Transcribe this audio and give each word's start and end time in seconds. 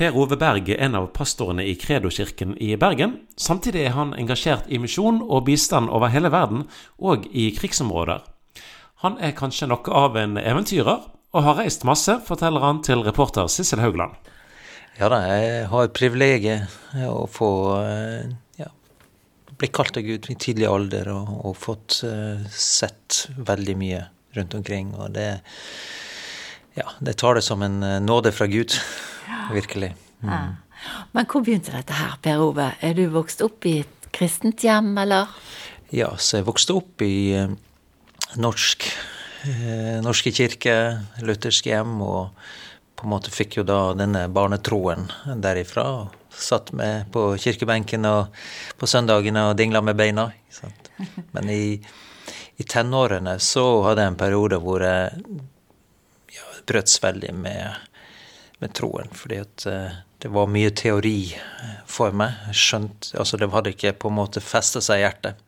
Per 0.00 0.14
Ove 0.16 0.38
Berg 0.40 0.70
er 0.72 0.78
en 0.80 0.94
av 0.96 1.10
pastorene 1.12 1.60
i 1.68 1.74
Kredo-kirken 1.76 2.54
i 2.56 2.70
Bergen. 2.80 3.18
Samtidig 3.36 3.82
er 3.84 3.92
han 3.92 4.14
engasjert 4.16 4.70
i 4.72 4.78
misjon 4.80 5.18
og 5.20 5.42
bistand 5.44 5.90
over 5.92 6.08
hele 6.08 6.30
verden, 6.32 6.62
og 6.96 7.26
i 7.36 7.50
krigsområder. 7.52 8.22
Han 9.04 9.18
er 9.20 9.34
kanskje 9.36 9.68
noe 9.68 9.92
av 10.00 10.16
en 10.16 10.38
eventyrer, 10.40 11.04
og 11.04 11.44
har 11.44 11.58
reist 11.60 11.84
masse, 11.84 12.16
forteller 12.24 12.64
han 12.64 12.80
til 12.86 13.04
reporter 13.04 13.52
Sissel 13.52 13.84
Haugland. 13.84 14.16
Ja 14.96 15.12
da, 15.12 15.20
jeg 15.34 15.68
har 15.74 15.92
privilegiet 15.92 16.96
å 17.04 17.28
få 17.28 17.52
eh, 17.82 18.32
ja, 18.56 18.72
bli 19.52 19.68
kalt 19.68 20.00
av 20.00 20.08
Gud 20.08 20.32
i 20.32 20.40
tidlig 20.40 20.70
alder 20.72 21.12
og, 21.12 21.36
og 21.44 21.60
fått 21.60 22.00
uh, 22.08 22.40
sett 22.48 23.26
veldig 23.36 23.76
mye 23.84 24.02
rundt 24.40 24.56
omkring. 24.56 24.96
Og 24.96 25.12
det, 25.20 25.28
ja, 26.80 26.88
det 27.04 27.18
tar 27.20 27.36
det 27.36 27.44
som 27.44 27.68
en 27.68 27.82
eh, 27.84 28.00
nåde 28.00 28.32
fra 28.32 28.48
Gud. 28.48 28.80
Virkelig. 29.54 29.94
Mm. 30.22 30.30
Ja. 30.32 30.40
Men 31.12 31.28
hvor 31.28 31.44
begynte 31.44 31.74
dette 31.74 31.96
her, 31.96 32.16
Per 32.24 32.42
Ove? 32.44 32.70
Er 32.80 32.96
du 32.96 33.04
vokst 33.12 33.42
opp 33.44 33.66
i 33.68 33.80
et 33.82 34.10
kristent 34.14 34.64
hjem, 34.64 34.94
eller? 35.02 35.30
Ja, 35.94 36.12
så 36.16 36.40
jeg 36.40 36.48
vokste 36.48 36.76
opp 36.78 37.02
i 37.04 37.34
uh, 37.36 37.52
norsk 38.40 38.86
uh, 39.46 39.98
norske 40.04 40.32
kirke, 40.34 40.76
luthersk 41.24 41.70
hjem, 41.70 41.98
og 42.04 42.30
på 43.00 43.06
en 43.06 43.14
måte 43.14 43.32
fikk 43.32 43.60
jo 43.60 43.64
da 43.64 43.94
denne 43.96 44.26
barnetroen 44.28 45.06
derifra. 45.40 45.84
Satt 46.30 46.74
med 46.76 47.08
på 47.12 47.32
kirkebenken 47.40 48.04
og 48.06 48.42
på 48.78 48.88
søndagene 48.88 49.48
og 49.50 49.56
dingla 49.58 49.80
med 49.84 49.96
beina. 49.96 50.28
Men 51.34 51.48
i, 51.50 51.80
i, 52.56 52.64
tenårene 52.64 53.38
så 53.40 53.64
hadde 53.88 54.04
jeg 54.04 54.12
en 54.12 54.20
periode 54.20 54.60
hvor 54.60 54.84
jeg 54.84 55.24
ja, 56.36 56.44
brøts 56.68 57.00
veldig 57.02 57.32
med 57.40 57.89
med 58.60 58.74
troen. 58.76 59.10
Fordi 59.16 59.40
at 59.42 59.66
eh, 59.66 60.00
det 60.22 60.32
var 60.32 60.50
mye 60.52 60.72
teori 60.76 61.32
eh, 61.34 61.78
for 61.88 62.14
meg. 62.16 62.36
Skjønt, 62.56 63.12
altså 63.18 63.40
Det 63.40 63.50
hadde 63.54 63.74
ikke 63.74 63.96
på 64.02 64.12
en 64.12 64.18
måte 64.20 64.44
festa 64.44 64.82
seg 64.84 65.00
i 65.00 65.06
hjertet. 65.06 65.40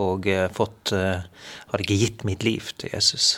Og 0.00 0.28
eh, 0.30 0.48
fått 0.54 0.94
Hadde 0.94 1.84
ikke 1.84 2.00
gitt 2.00 2.24
mitt 2.26 2.42
liv 2.42 2.72
til 2.80 2.90
Jesus. 2.90 3.36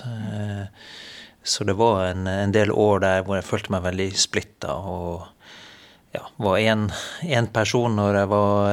Så 1.43 1.65
det 1.69 1.75
var 1.77 2.07
en, 2.07 2.25
en 2.31 2.55
del 2.55 2.71
år 2.73 3.03
der 3.03 3.25
hvor 3.27 3.37
jeg 3.37 3.45
følte 3.45 3.75
meg 3.75 3.83
veldig 3.85 4.07
splitta. 4.17 4.73
Og 4.73 5.27
ja, 6.17 6.23
var 6.41 6.57
én 6.63 7.49
person 7.53 7.99
når 7.99 8.19
jeg 8.23 8.31
var 8.31 8.73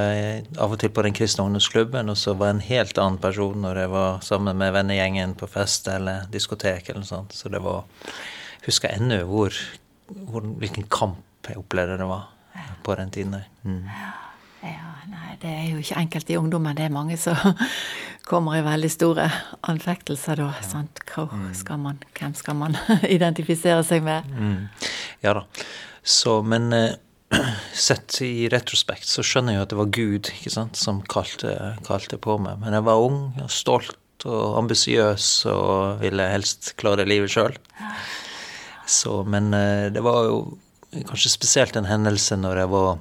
av 0.64 0.75
og 0.75 0.80
til 0.80 0.94
på 0.96 1.03
den 1.03 1.18
kristne 1.18 1.44
ungdomsklubben, 1.48 2.12
og 2.12 2.20
så 2.20 2.38
var 2.40 2.53
jeg 2.53 2.56
en 2.56 2.66
helt 2.70 3.03
annen 3.03 3.20
person 3.20 3.59
når 3.66 3.81
jeg 3.84 3.94
var 3.98 4.23
sammen 4.23 4.59
med 4.64 4.72
vennegjengen 4.78 5.36
på 5.40 5.52
fest 5.52 5.92
eller 5.92 6.31
diskotek 6.31 6.88
eller 6.88 7.03
noe 7.03 7.12
sånt. 7.12 7.36
Så 7.36 7.52
det 7.52 7.64
var 7.66 7.84
Husker 8.64 8.92
jeg 8.92 9.02
ennå 9.02 9.22
hvor 9.28 9.56
hvilken 10.10 10.88
kamp 10.92 11.50
jeg 11.50 11.60
opplevde 11.62 11.98
det 12.02 12.08
var 12.10 12.28
på 12.84 12.96
den 13.00 13.12
tiden. 13.14 13.36
Mm. 13.64 13.84
Ja, 14.64 14.94
nei, 15.08 15.36
det 15.42 15.50
er 15.50 15.68
jo 15.72 15.80
ikke 15.80 16.00
enkelt 16.02 16.30
i 16.30 16.38
ungdommen. 16.40 16.76
Det 16.76 16.88
er 16.88 16.94
mange 16.94 17.18
som 17.18 17.38
kommer 18.30 18.60
i 18.60 18.64
veldig 18.66 18.90
store 18.92 19.28
anfektelser 19.72 20.42
da. 20.42 20.50
Ja. 20.58 20.66
Sant? 20.68 21.04
Mm. 21.18 21.52
Skal 21.58 21.80
man, 21.82 22.02
hvem 22.20 22.34
skal 22.38 22.58
man 22.60 22.78
identifisere 23.18 23.84
seg 23.88 24.04
med? 24.06 24.28
Mm. 24.36 24.90
Ja 25.26 25.38
da. 25.40 25.46
Så, 26.04 26.40
men 26.42 26.74
eh, 26.74 26.98
sett 27.74 28.22
i 28.26 28.50
retrospekt 28.52 29.08
så 29.08 29.24
skjønner 29.26 29.54
jeg 29.56 29.60
jo 29.60 29.66
at 29.66 29.74
det 29.74 29.80
var 29.80 29.92
Gud 29.96 30.32
sant, 30.50 30.80
som 30.80 31.02
kalte, 31.12 31.56
kalte 31.88 32.20
på 32.22 32.40
meg. 32.42 32.60
Men 32.64 32.78
jeg 32.78 32.88
var 32.88 33.04
ung 33.06 33.20
og 33.44 33.52
stolt 33.54 33.96
og 34.28 34.58
ambisiøs 34.60 35.28
og 35.48 36.02
ville 36.02 36.26
helst 36.28 36.74
klare 36.80 37.06
livet 37.08 37.32
sjøl. 37.32 37.56
Så, 38.90 39.22
men 39.23 39.54
eh, 39.54 39.92
det 39.94 40.02
var 40.02 40.26
jo 40.26 40.40
kanskje 41.06 41.30
spesielt 41.30 41.78
en 41.78 41.90
hendelse 41.90 42.38
når 42.40 42.64
jeg 42.64 42.72
var 42.73 42.92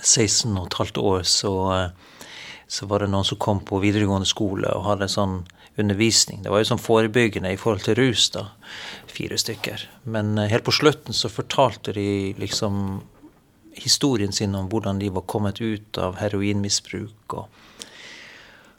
16 0.00 0.56
og 0.56 0.66
et 0.66 0.78
halvt 0.80 1.00
år, 1.02 1.26
så, 1.28 1.52
eh, 1.74 2.30
så 2.66 2.88
var 2.88 3.04
det 3.04 3.10
noen 3.12 3.26
som 3.28 3.40
kom 3.40 3.60
på 3.66 3.82
videregående 3.82 4.28
skole 4.28 4.70
og 4.72 4.86
hadde 4.88 5.10
sånn 5.12 5.42
undervisning. 5.80 6.42
Det 6.44 6.52
var 6.52 6.62
jo 6.62 6.70
sånn 6.70 6.82
forebyggende 6.82 7.52
i 7.52 7.58
forhold 7.60 7.84
til 7.84 7.98
rus, 7.98 8.28
da. 8.34 8.46
Fire 9.10 9.38
stykker. 9.40 9.88
Men 10.08 10.38
eh, 10.38 10.48
helt 10.52 10.66
på 10.66 10.74
slutten 10.74 11.16
så 11.16 11.32
fortalte 11.32 11.92
de 11.96 12.32
liksom 12.40 13.02
historien 13.74 14.32
sin 14.32 14.54
om 14.54 14.70
hvordan 14.70 15.00
de 15.02 15.10
var 15.12 15.26
kommet 15.28 15.60
ut 15.60 15.98
av 15.98 16.20
heroinmisbruk. 16.22 17.34
og 17.34 17.48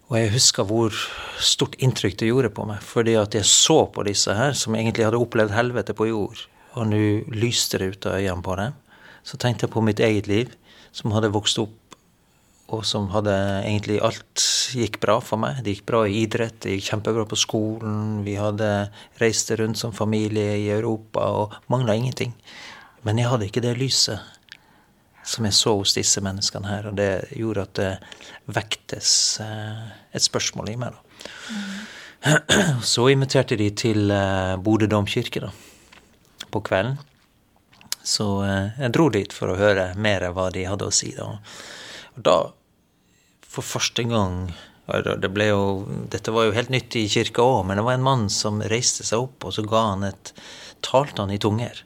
og 0.05 0.17
jeg 0.19 0.33
husker 0.35 0.67
hvor 0.69 0.97
stort 1.41 1.75
inntrykk 1.81 2.19
det 2.19 2.27
gjorde 2.29 2.51
på 2.53 2.65
meg. 2.69 2.81
Fordi 2.85 3.15
at 3.17 3.33
jeg 3.37 3.47
så 3.49 3.85
på 3.89 4.05
disse 4.05 4.33
her, 4.37 4.53
som 4.57 4.77
egentlig 4.77 5.07
hadde 5.07 5.21
opplevd 5.21 5.55
helvete 5.55 5.95
på 5.97 6.09
jord. 6.11 6.43
Og 6.77 6.91
nå 6.91 6.99
lyste 7.33 7.79
det 7.81 7.95
ut 7.95 8.05
av 8.11 8.19
øynene 8.19 8.45
på 8.45 8.57
dem. 8.59 8.75
Så 9.25 9.39
tenkte 9.41 9.65
jeg 9.65 9.73
på 9.73 9.81
mitt 9.81 10.03
eget 10.03 10.29
liv, 10.29 10.53
som 10.93 11.15
hadde 11.15 11.33
vokst 11.33 11.57
opp, 11.63 11.97
og 12.73 12.85
som 12.85 13.07
hadde 13.13 13.33
egentlig 13.63 13.97
Alt 14.05 14.45
gikk 14.77 14.99
bra 15.01 15.17
for 15.25 15.41
meg. 15.41 15.63
Det 15.65 15.73
gikk 15.73 15.87
bra 15.89 16.03
i 16.05 16.21
idrett, 16.21 16.59
det 16.61 16.77
gikk 16.77 16.91
kjempebra 16.91 17.25
på 17.29 17.39
skolen. 17.41 18.21
Vi 18.25 18.37
hadde 18.37 18.69
reist 19.21 19.49
rundt 19.57 19.81
som 19.81 19.93
familie 19.93 20.59
i 20.61 20.69
Europa 20.73 21.25
og 21.41 21.57
mangla 21.73 21.97
ingenting. 21.97 22.33
Men 23.05 23.21
jeg 23.21 23.29
hadde 23.31 23.49
ikke 23.49 23.65
det 23.65 23.75
lyset 23.81 24.21
som 25.25 25.45
jeg 25.47 25.57
så 25.57 25.73
hos 25.79 25.95
disse 25.97 26.21
menneskene 26.23 26.69
her. 26.69 26.89
Og 26.89 26.97
det 26.99 27.09
gjorde 27.33 27.65
at 27.65 27.73
det 27.79 27.91
vektes 28.55 29.11
eh, 29.43 29.85
et 30.15 30.25
spørsmål 30.25 30.71
i 30.71 30.77
meg. 30.79 30.95
da. 30.95 31.31
Mm. 31.49 31.75
Så 32.93 33.09
inviterte 33.11 33.57
de 33.57 33.69
til 33.77 34.11
eh, 34.13 34.55
Bodø 34.61 34.87
domkirke 34.89 35.43
da, 35.43 35.51
på 36.53 36.61
kvelden. 36.65 36.99
Så 38.05 38.27
eh, 38.45 38.77
jeg 38.81 38.93
dro 38.93 39.09
dit 39.13 39.33
for 39.33 39.53
å 39.53 39.59
høre 39.59 39.91
mer 39.97 40.27
av 40.29 40.37
hva 40.37 40.51
de 40.53 40.67
hadde 40.69 40.89
å 40.89 40.93
si. 40.93 41.11
da. 41.17 41.33
Og 42.15 42.23
da, 42.29 42.37
for 43.45 43.65
første 43.65 44.05
gang 44.09 44.47
det 44.85 45.31
ble 45.33 45.47
jo, 45.49 45.61
Dette 46.13 46.29
var 46.29 46.45
jo 46.45 46.53
helt 46.53 46.69
nytt 46.69 46.93
i 46.99 47.07
kirka 47.09 47.41
òg, 47.41 47.63
men 47.65 47.79
det 47.79 47.85
var 47.87 47.97
en 47.97 48.05
mann 48.05 48.27
som 48.29 48.61
reiste 48.69 49.01
seg 49.01 49.23
opp, 49.23 49.47
og 49.47 49.55
så 49.55 49.63
ga 49.65 49.81
han 49.87 50.05
et 50.05 50.29
talte 50.85 51.23
han 51.23 51.33
i 51.33 51.39
tunger. 51.41 51.81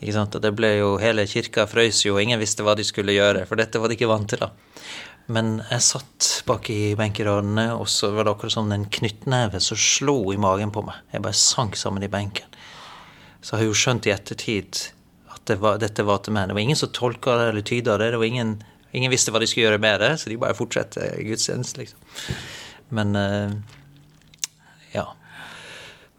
Ikke 0.00 0.14
sant? 0.16 0.36
Og 0.36 0.44
det 0.44 0.52
ble 0.56 0.74
jo, 0.76 0.96
Hele 1.00 1.24
kirka 1.30 1.64
frøys 1.70 2.02
jo, 2.04 2.16
og 2.16 2.22
ingen 2.22 2.40
visste 2.40 2.66
hva 2.66 2.76
de 2.76 2.84
skulle 2.86 3.16
gjøre, 3.16 3.46
for 3.48 3.60
dette 3.60 3.80
var 3.80 3.88
de 3.88 3.96
ikke 3.96 4.10
vant 4.10 4.28
til. 4.30 4.42
da. 4.42 4.50
Men 5.32 5.56
jeg 5.72 5.82
satt 5.82 6.28
bak 6.46 6.68
i 6.70 6.94
benkeradene, 6.98 7.72
og 7.74 7.88
så 7.90 8.12
var 8.14 8.26
det 8.26 8.36
akkurat 8.36 8.54
som 8.54 8.70
en 8.72 8.86
knyttneve 8.98 9.58
som 9.62 9.78
slo 9.80 10.20
i 10.30 10.38
magen 10.38 10.70
på 10.74 10.84
meg. 10.86 11.00
Jeg 11.10 11.24
bare 11.24 11.40
sank 11.40 11.78
sammen 11.80 12.04
i 12.06 12.10
benken. 12.12 12.46
Så 13.40 13.54
jeg 13.54 13.64
har 13.64 13.70
jo 13.70 13.78
skjønt 13.78 14.06
i 14.06 14.14
ettertid 14.14 14.84
at 15.34 15.42
det 15.50 15.58
var, 15.62 15.80
dette 15.82 16.06
var 16.06 16.22
til 16.22 16.36
meg. 16.36 16.48
Det 16.48 16.58
var 16.58 16.62
ingen 16.62 16.78
som 16.78 16.92
tolka 16.94 17.34
det 17.40 17.48
eller 17.50 17.66
tyda 17.66 17.96
det. 17.98 18.12
det 18.14 18.20
var 18.22 18.30
ingen, 18.30 18.56
ingen 18.92 19.10
visste 19.10 19.34
hva 19.34 19.42
de 19.42 19.48
skulle 19.50 19.66
gjøre 19.66 19.82
med 19.82 20.00
det, 20.02 20.12
så 20.20 20.30
de 20.30 20.38
bare 20.42 20.58
fortsatte 20.58 21.10
gudstjenesten, 21.26 21.82
liksom. 21.82 22.38
Men 22.94 23.16
eh, 23.18 23.54
ja. 24.94 25.08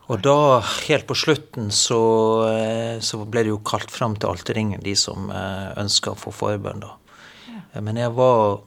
Og 0.08 0.22
da, 0.24 0.62
helt 0.88 1.08
på 1.08 1.16
slutten, 1.20 1.68
så, 1.76 2.00
eh, 2.48 3.00
så 3.04 3.20
ble 3.28 3.44
det 3.44 3.52
jo 3.52 3.60
kalt 3.68 3.92
fram 3.92 4.16
til 4.16 4.32
alterringen, 4.32 4.80
de 4.84 4.96
som 4.96 5.28
eh, 5.30 5.74
ønska 5.82 6.14
å 6.14 6.20
få 6.20 6.32
forbønn, 6.32 6.86
da. 6.86 6.94
Men 7.84 8.00
jeg 8.00 8.14
var 8.16 8.62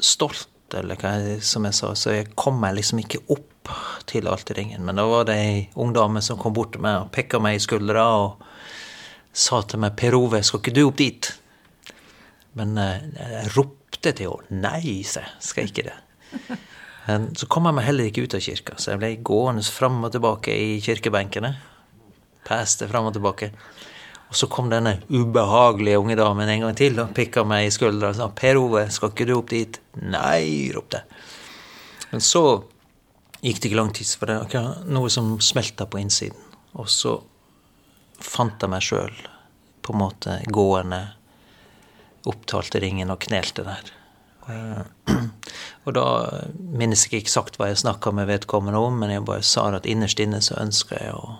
stolt, 0.00 0.48
eller 0.74 0.98
hva 0.98 1.12
jeg, 1.20 1.42
som 1.46 1.66
jeg 1.68 1.76
sa, 1.76 1.92
så 1.94 2.16
jeg 2.16 2.32
kom 2.40 2.56
meg 2.62 2.78
liksom 2.78 3.02
ikke 3.04 3.20
opp 3.30 3.70
til 4.10 4.28
alterringen. 4.28 4.82
Men 4.84 4.98
da 4.98 5.04
var 5.08 5.28
det 5.28 5.36
ei 5.38 5.60
ung 5.80 5.92
dame 5.94 6.22
som 6.24 6.40
kom 6.40 6.56
bort 6.56 6.74
til 6.74 6.82
meg 6.84 7.04
og 7.04 7.12
pekka 7.14 7.40
meg 7.42 7.58
i 7.58 7.62
skuldra 7.62 8.04
og 8.24 8.44
sa 9.34 9.62
til 9.62 9.82
meg 9.82 9.96
'Per 9.96 10.14
Ove, 10.14 10.42
skal 10.42 10.60
ikke 10.60 10.74
du 10.74 10.84
opp 10.86 10.98
dit?' 10.98 11.32
Men 12.54 12.78
eh, 12.78 13.02
jeg 13.18 13.56
ropte 13.56 14.12
til 14.12 14.30
henne. 14.30 14.60
'Nei', 14.62 15.02
sa 15.04 15.20
jeg. 15.20 15.32
Skal 15.40 15.70
ikke 15.70 15.88
det. 15.90 15.98
Så 17.04 17.46
kom 17.52 17.66
jeg 17.68 17.76
meg 17.76 17.84
heller 17.84 18.08
ikke 18.08 18.24
ut 18.24 18.34
av 18.36 18.40
kirka, 18.40 18.78
så 18.80 18.94
jeg 18.94 19.00
ble 19.02 19.10
gående 19.28 19.64
fram 19.68 19.98
og 20.06 20.12
tilbake 20.14 20.54
i 20.56 20.78
kirkebenkene. 20.84 21.50
Peste 22.48 22.88
fram 22.88 23.10
og 23.10 23.16
tilbake. 23.16 23.50
Og 24.30 24.38
så 24.38 24.48
kom 24.50 24.70
denne 24.72 24.96
ubehagelige 25.12 26.00
unge 26.00 26.16
damen 26.16 26.48
en 26.48 26.64
gang 26.64 26.76
til 26.78 26.96
og 27.02 27.12
pikka 27.16 27.44
meg 27.46 27.68
i 27.68 27.74
skuldra 27.74 28.10
og 28.10 28.16
sa 28.16 28.28
'Per 28.28 28.56
Ove, 28.56 28.86
skal 28.90 29.12
ikke 29.12 29.26
du 29.28 29.34
opp 29.36 29.50
dit?' 29.50 29.80
'Nei', 30.00 30.72
ropte 30.74 30.96
jeg. 30.96 31.04
Men 32.10 32.20
så 32.20 32.64
gikk 33.42 33.60
det 33.60 33.68
ikke 33.68 33.76
lang 33.76 33.92
tid, 33.92 34.06
for 34.18 34.26
det 34.26 34.54
var 34.54 34.84
noe 34.86 35.10
som 35.10 35.40
smelta 35.40 35.86
på 35.86 36.00
innsiden. 36.00 36.40
Og 36.74 36.88
så 36.88 37.22
fant 38.18 38.60
jeg 38.60 38.70
meg 38.70 38.82
sjøl 38.82 39.12
på 39.82 39.92
en 39.92 39.98
måte 39.98 40.38
gående 40.46 41.02
opp 42.24 42.46
til 42.46 42.80
ringen 42.80 43.10
og 43.10 43.20
knelte 43.20 43.62
der. 43.62 43.92
Og 45.84 45.92
da 45.96 46.04
minnes 46.56 47.04
jeg 47.04 47.10
ikke 47.10 47.24
eksakt 47.24 47.58
hva 47.60 47.70
jeg 47.70 47.82
snakka 47.82 48.12
med 48.16 48.28
vedkommende 48.30 48.80
om, 48.80 48.96
men 49.00 49.12
jeg 49.12 49.24
bare 49.28 49.44
sa 49.44 49.66
at 49.76 49.88
innerst 49.88 50.20
inne 50.20 50.40
så 50.44 50.56
ønsker 50.60 51.00
jeg 51.00 51.16
å, 51.16 51.34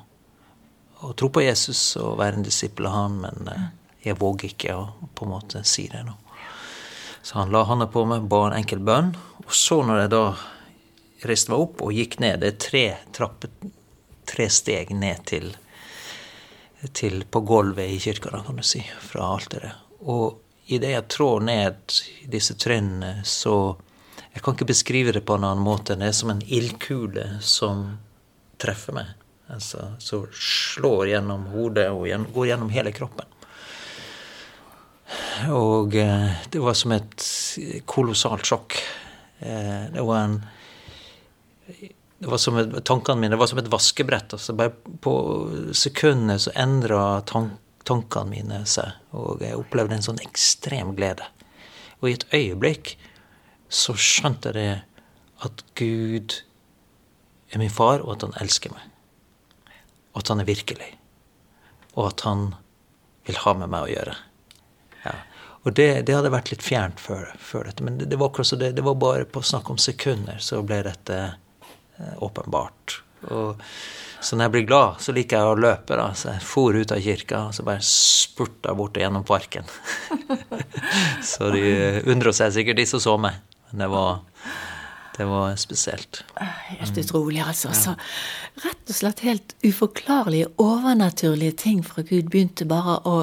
å 1.04 1.12
tro 1.16 1.30
på 1.32 1.44
Jesus 1.44 1.80
og 2.00 2.18
være 2.20 2.40
en 2.40 2.46
disippel 2.46 2.88
av 2.90 2.96
han, 2.98 3.20
men 3.24 3.50
eh, 3.52 3.66
jeg 4.08 4.20
våger 4.20 4.52
ikke 4.52 4.76
å 4.76 4.86
på 5.16 5.26
en 5.26 5.32
måte 5.32 5.64
si 5.68 5.86
det 5.92 6.04
nå. 6.04 6.16
Så 7.24 7.38
han 7.38 7.52
la 7.54 7.62
hånda 7.64 7.88
på 7.88 8.04
meg, 8.08 8.26
ba 8.28 8.42
en 8.50 8.58
enkel 8.58 8.82
bønn, 8.84 9.14
og 9.44 9.52
så 9.56 9.80
når 9.84 10.02
jeg 10.02 10.12
da 10.12 10.24
reiste 11.24 11.54
meg 11.54 11.62
opp 11.64 11.80
og 11.80 11.96
gikk 11.96 12.18
ned 12.20 12.42
Det 12.42 12.50
er 12.50 12.58
tre 12.60 12.82
trapper, 13.16 13.52
tre 14.28 14.48
steg 14.52 14.92
ned 14.92 15.24
til 15.28 15.54
til 16.92 17.22
på 17.24 17.40
gulvet 17.40 17.94
i 17.94 17.96
kirka, 17.96 18.28
da, 18.28 18.42
kan 18.44 18.58
du 18.60 18.64
si, 18.66 18.82
fra 19.00 19.30
alteret. 19.38 19.72
Og 20.12 20.43
idet 20.66 20.94
jeg 20.94 21.08
trår 21.12 21.44
ned 21.44 21.98
disse 22.30 22.56
trinnene, 22.60 23.20
så 23.24 23.76
Jeg 24.34 24.42
kan 24.42 24.56
ikke 24.56 24.66
beskrive 24.66 25.12
det 25.14 25.20
på 25.22 25.36
en 25.36 25.44
annen 25.46 25.62
måte. 25.62 25.94
Det 25.94 26.08
er 26.08 26.14
som 26.16 26.32
en 26.32 26.40
ildkule 26.42 27.36
som 27.38 27.84
treffer 28.58 28.96
meg. 28.96 29.12
Altså, 29.46 29.92
som 30.02 30.24
slår 30.34 31.12
gjennom 31.12 31.44
hodet 31.52 31.84
og 31.92 32.08
gjennom, 32.08 32.32
går 32.34 32.48
gjennom 32.48 32.72
hele 32.74 32.90
kroppen. 32.96 33.30
Og 35.54 35.94
eh, 35.94 36.34
det 36.50 36.62
var 36.64 36.74
som 36.74 36.96
et 36.96 37.28
kolossalt 37.86 38.50
sjokk. 38.50 38.74
Eh, 39.38 39.86
det 39.94 40.02
var 40.02 40.24
en 40.24 40.38
det 42.18 42.30
var 42.30 42.40
som 42.40 42.56
et, 42.56 42.72
Tankene 42.84 43.20
mine 43.20 43.34
det 43.34 43.40
var 43.40 43.50
som 43.50 43.58
et 43.60 43.68
vaskebrett. 43.68 44.32
altså 44.32 44.54
Bare 44.56 44.72
på 45.04 45.14
sekundene 45.76 46.38
så 46.40 46.54
endra 46.56 47.20
tank, 47.28 47.58
tankene 47.88 48.30
mine 48.30 48.62
seg. 48.68 48.96
Og 49.16 49.42
jeg 49.44 49.58
opplevde 49.58 49.98
en 49.98 50.06
sånn 50.06 50.22
ekstrem 50.24 50.94
glede. 50.98 51.26
Og 52.00 52.10
i 52.10 52.16
et 52.16 52.26
øyeblikk 52.34 52.96
så 53.72 53.94
skjønte 53.98 54.52
jeg 54.56 54.82
at 55.44 55.64
Gud 55.76 56.40
er 57.52 57.60
min 57.60 57.72
far, 57.72 58.02
og 58.02 58.16
at 58.16 58.26
han 58.26 58.36
elsker 58.42 58.72
meg. 58.74 58.90
Og 60.14 60.22
at 60.22 60.30
han 60.32 60.42
er 60.42 60.48
virkelig. 60.48 60.90
Og 61.94 62.08
at 62.08 62.24
han 62.26 62.52
vil 63.26 63.40
ha 63.44 63.54
med 63.58 63.72
meg 63.72 63.86
å 63.86 63.92
gjøre. 63.92 64.16
Ja. 65.04 65.14
Og 65.64 65.72
det, 65.72 65.88
det, 66.06 66.14
hadde 66.16 66.32
vært 66.32 66.50
litt 66.52 66.64
fjernt 66.64 67.00
før, 67.00 67.30
før 67.40 67.70
dette. 67.70 67.84
Men 67.86 67.96
det, 68.00 68.10
det 68.12 68.18
var 68.20 68.30
akkurat 68.30 68.50
så 68.50 68.60
det, 68.60 68.74
det 68.76 68.84
var 68.84 68.98
bare 69.00 69.24
på 69.24 69.42
snakk 69.44 69.70
om 69.72 69.80
sekunder 69.80 70.40
så 70.44 70.60
ble 70.66 70.82
dette 70.84 71.20
eh, 71.24 72.14
åpenbart. 72.24 72.98
Og, 73.32 73.62
så 74.24 74.36
når 74.36 74.46
jeg 74.46 74.54
blir 74.54 74.68
glad, 74.68 75.00
så 75.04 75.14
liker 75.16 75.40
jeg 75.40 75.52
å 75.52 75.56
løpe. 75.60 75.96
da, 76.00 76.10
Så 76.16 76.32
jeg 76.32 76.44
for 76.48 76.76
ut 76.76 76.92
av 76.92 77.00
kirka 77.04 77.46
og 77.48 77.56
så 77.56 77.64
bare 77.66 77.84
spurta 77.84 78.74
bort 78.76 78.96
gjennom 78.96 79.24
parken. 79.28 79.68
så 81.32 81.50
de 81.52 81.64
undrer 82.08 82.36
seg 82.36 82.54
sikkert, 82.56 82.80
de 82.80 82.88
som 82.88 83.02
så 83.04 83.18
meg. 83.20 83.42
Men 83.70 83.84
det 83.84 83.90
var 83.92 84.22
det 85.14 85.24
var 85.30 85.56
spesielt. 85.56 86.24
Helt 86.34 86.98
utrolig, 86.98 87.38
altså. 87.38 87.70
Så 87.70 87.92
rett 88.64 88.90
og 88.90 88.96
slett 88.96 89.20
helt 89.22 89.54
uforklarlige, 89.62 90.48
overnaturlige 90.58 91.54
ting 91.62 91.84
fra 91.86 92.02
Gud 92.02 92.32
begynte 92.32 92.66
bare 92.66 92.98
å 93.06 93.20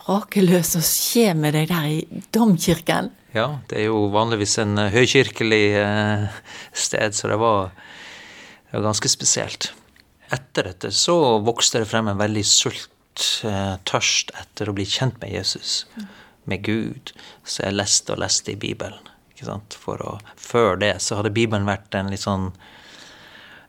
brake 0.00 0.44
løs 0.44 0.76
og 0.78 0.84
skje 0.86 1.34
med 1.36 1.56
deg 1.56 1.68
der 1.68 1.88
i 1.90 2.22
domkirken. 2.32 3.10
Ja, 3.36 3.58
det 3.68 3.82
er 3.82 3.88
jo 3.90 4.06
vanligvis 4.14 4.56
en 4.62 4.78
høykirkelig 4.78 5.64
eh, 5.82 6.40
sted, 6.72 7.16
så 7.16 7.28
det 7.28 7.36
var, 7.42 7.74
det 8.70 8.78
var 8.78 8.88
ganske 8.88 9.08
spesielt. 9.08 9.70
Etter 10.32 10.70
dette 10.70 10.90
så 10.94 11.16
vokste 11.46 11.82
det 11.82 11.90
frem 11.90 12.08
en 12.10 12.18
veldig 12.18 12.44
sult, 12.46 13.26
eh, 13.46 13.76
tørst 13.86 14.32
etter 14.34 14.68
å 14.68 14.74
bli 14.74 14.84
kjent 14.84 15.20
med 15.22 15.32
Jesus, 15.32 15.84
med 16.44 16.64
Gud. 16.66 17.12
Så 17.44 17.62
jeg 17.62 17.76
leste 17.76 18.12
og 18.12 18.22
leste 18.24 18.52
i 18.52 18.58
Bibelen. 18.58 19.12
Å, 19.36 20.18
før 20.40 20.78
det 20.80 20.94
så 21.04 21.18
hadde 21.18 21.34
Bibelen 21.34 21.68
vært 21.68 21.94
en 21.94 22.08
litt 22.10 22.24
sånn 22.24 22.50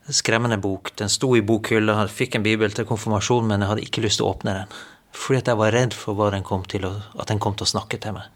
skremmende 0.10 0.58
bok. 0.58 0.94
Den 0.96 1.12
sto 1.12 1.34
i 1.36 1.44
bokhylla, 1.44 1.98
jeg 2.06 2.16
fikk 2.16 2.38
en 2.38 2.46
bibel 2.46 2.72
til 2.72 2.88
konfirmasjon, 2.88 3.48
men 3.50 3.62
jeg 3.62 3.72
hadde 3.74 3.84
ikke 3.84 4.06
lyst 4.06 4.22
til 4.22 4.28
å 4.28 4.32
åpne 4.36 4.56
den. 4.62 4.78
Fordi 5.18 5.42
at 5.42 5.52
jeg 5.52 5.60
var 5.60 5.76
redd 5.76 5.98
for 5.98 6.18
hva 6.18 6.30
den 6.32 6.46
kom 6.48 6.64
til 6.70 6.88
å, 6.88 6.94
at 7.20 7.28
den 7.32 7.42
kom 7.44 7.58
til 7.58 7.68
å 7.68 7.74
snakke 7.74 8.00
til 8.02 8.16
meg. 8.16 8.32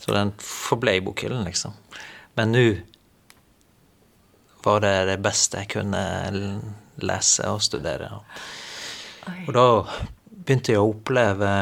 Så 0.00 0.14
den 0.16 0.32
forble 0.40 0.96
i 0.96 1.02
bokhyllen, 1.04 1.44
liksom. 1.48 1.74
Men 2.38 2.54
nå 2.54 2.64
var 4.64 4.82
det 4.84 4.94
det 5.08 5.20
beste 5.24 5.62
jeg 5.62 5.72
kunne 5.76 6.02
lese 7.00 7.46
og 7.48 7.62
studere. 7.64 8.10
Og 9.46 9.52
da 9.56 9.66
begynte 10.28 10.74
jeg 10.74 10.80
å 10.80 10.90
oppleve 10.92 11.52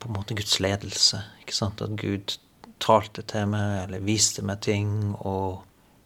på 0.00 0.08
en 0.08 0.16
måte 0.16 0.36
Guds 0.38 0.58
ledelse. 0.62 1.22
ikke 1.42 1.56
sant? 1.56 1.82
At 1.82 1.96
Gud 2.00 2.36
talte 2.80 3.24
til 3.28 3.50
meg 3.52 3.84
eller 3.84 4.04
viste 4.04 4.44
meg 4.46 4.62
ting, 4.64 5.14
og 5.18 5.60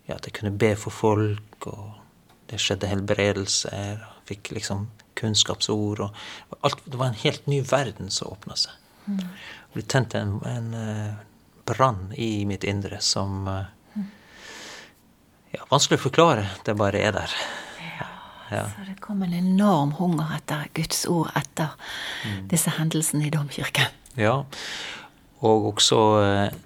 ja, 0.09 0.17
at 0.17 0.27
jeg 0.27 0.37
kunne 0.41 0.59
be 0.59 0.75
for 0.79 0.95
folk, 0.95 1.69
og 1.71 1.95
det 2.51 2.61
skjedde 2.61 2.91
helbredelser. 2.91 4.03
og 4.03 4.27
Fikk 4.29 4.53
liksom 4.57 4.89
kunnskapsord. 5.19 6.01
og 6.01 6.59
alt, 6.63 6.83
Det 6.85 6.99
var 6.99 7.13
en 7.13 7.23
helt 7.23 7.47
ny 7.47 7.63
verden 7.63 8.11
som 8.11 8.33
åpna 8.33 8.57
seg. 8.57 8.73
Mm. 9.07 9.19
Det 9.21 9.75
ble 9.75 9.87
tent 9.89 10.15
en, 10.15 10.39
en 10.49 10.75
uh, 10.75 11.15
brann 11.67 12.13
i 12.17 12.45
mitt 12.49 12.65
indre 12.65 13.01
som 13.01 13.49
uh, 13.49 13.67
ja, 15.55 15.67
Vanskelig 15.71 16.01
å 16.01 16.05
forklare. 16.09 16.49
Det 16.67 16.75
bare 16.79 17.01
er 17.03 17.15
der. 17.17 17.35
Ja, 17.85 18.09
ja. 18.51 18.65
Så 18.73 18.87
det 18.89 18.99
kom 19.03 19.23
en 19.27 19.35
enorm 19.37 19.95
hunger 19.99 20.35
etter 20.37 20.67
Guds 20.77 21.05
ord 21.11 21.31
etter 21.39 21.75
mm. 22.25 22.45
disse 22.51 22.75
hendelsene 22.79 23.29
i 23.29 23.33
domkirken. 23.35 23.95
Ja, 24.19 24.41
og 25.45 25.71
også 25.75 26.01
eh, 26.23 26.59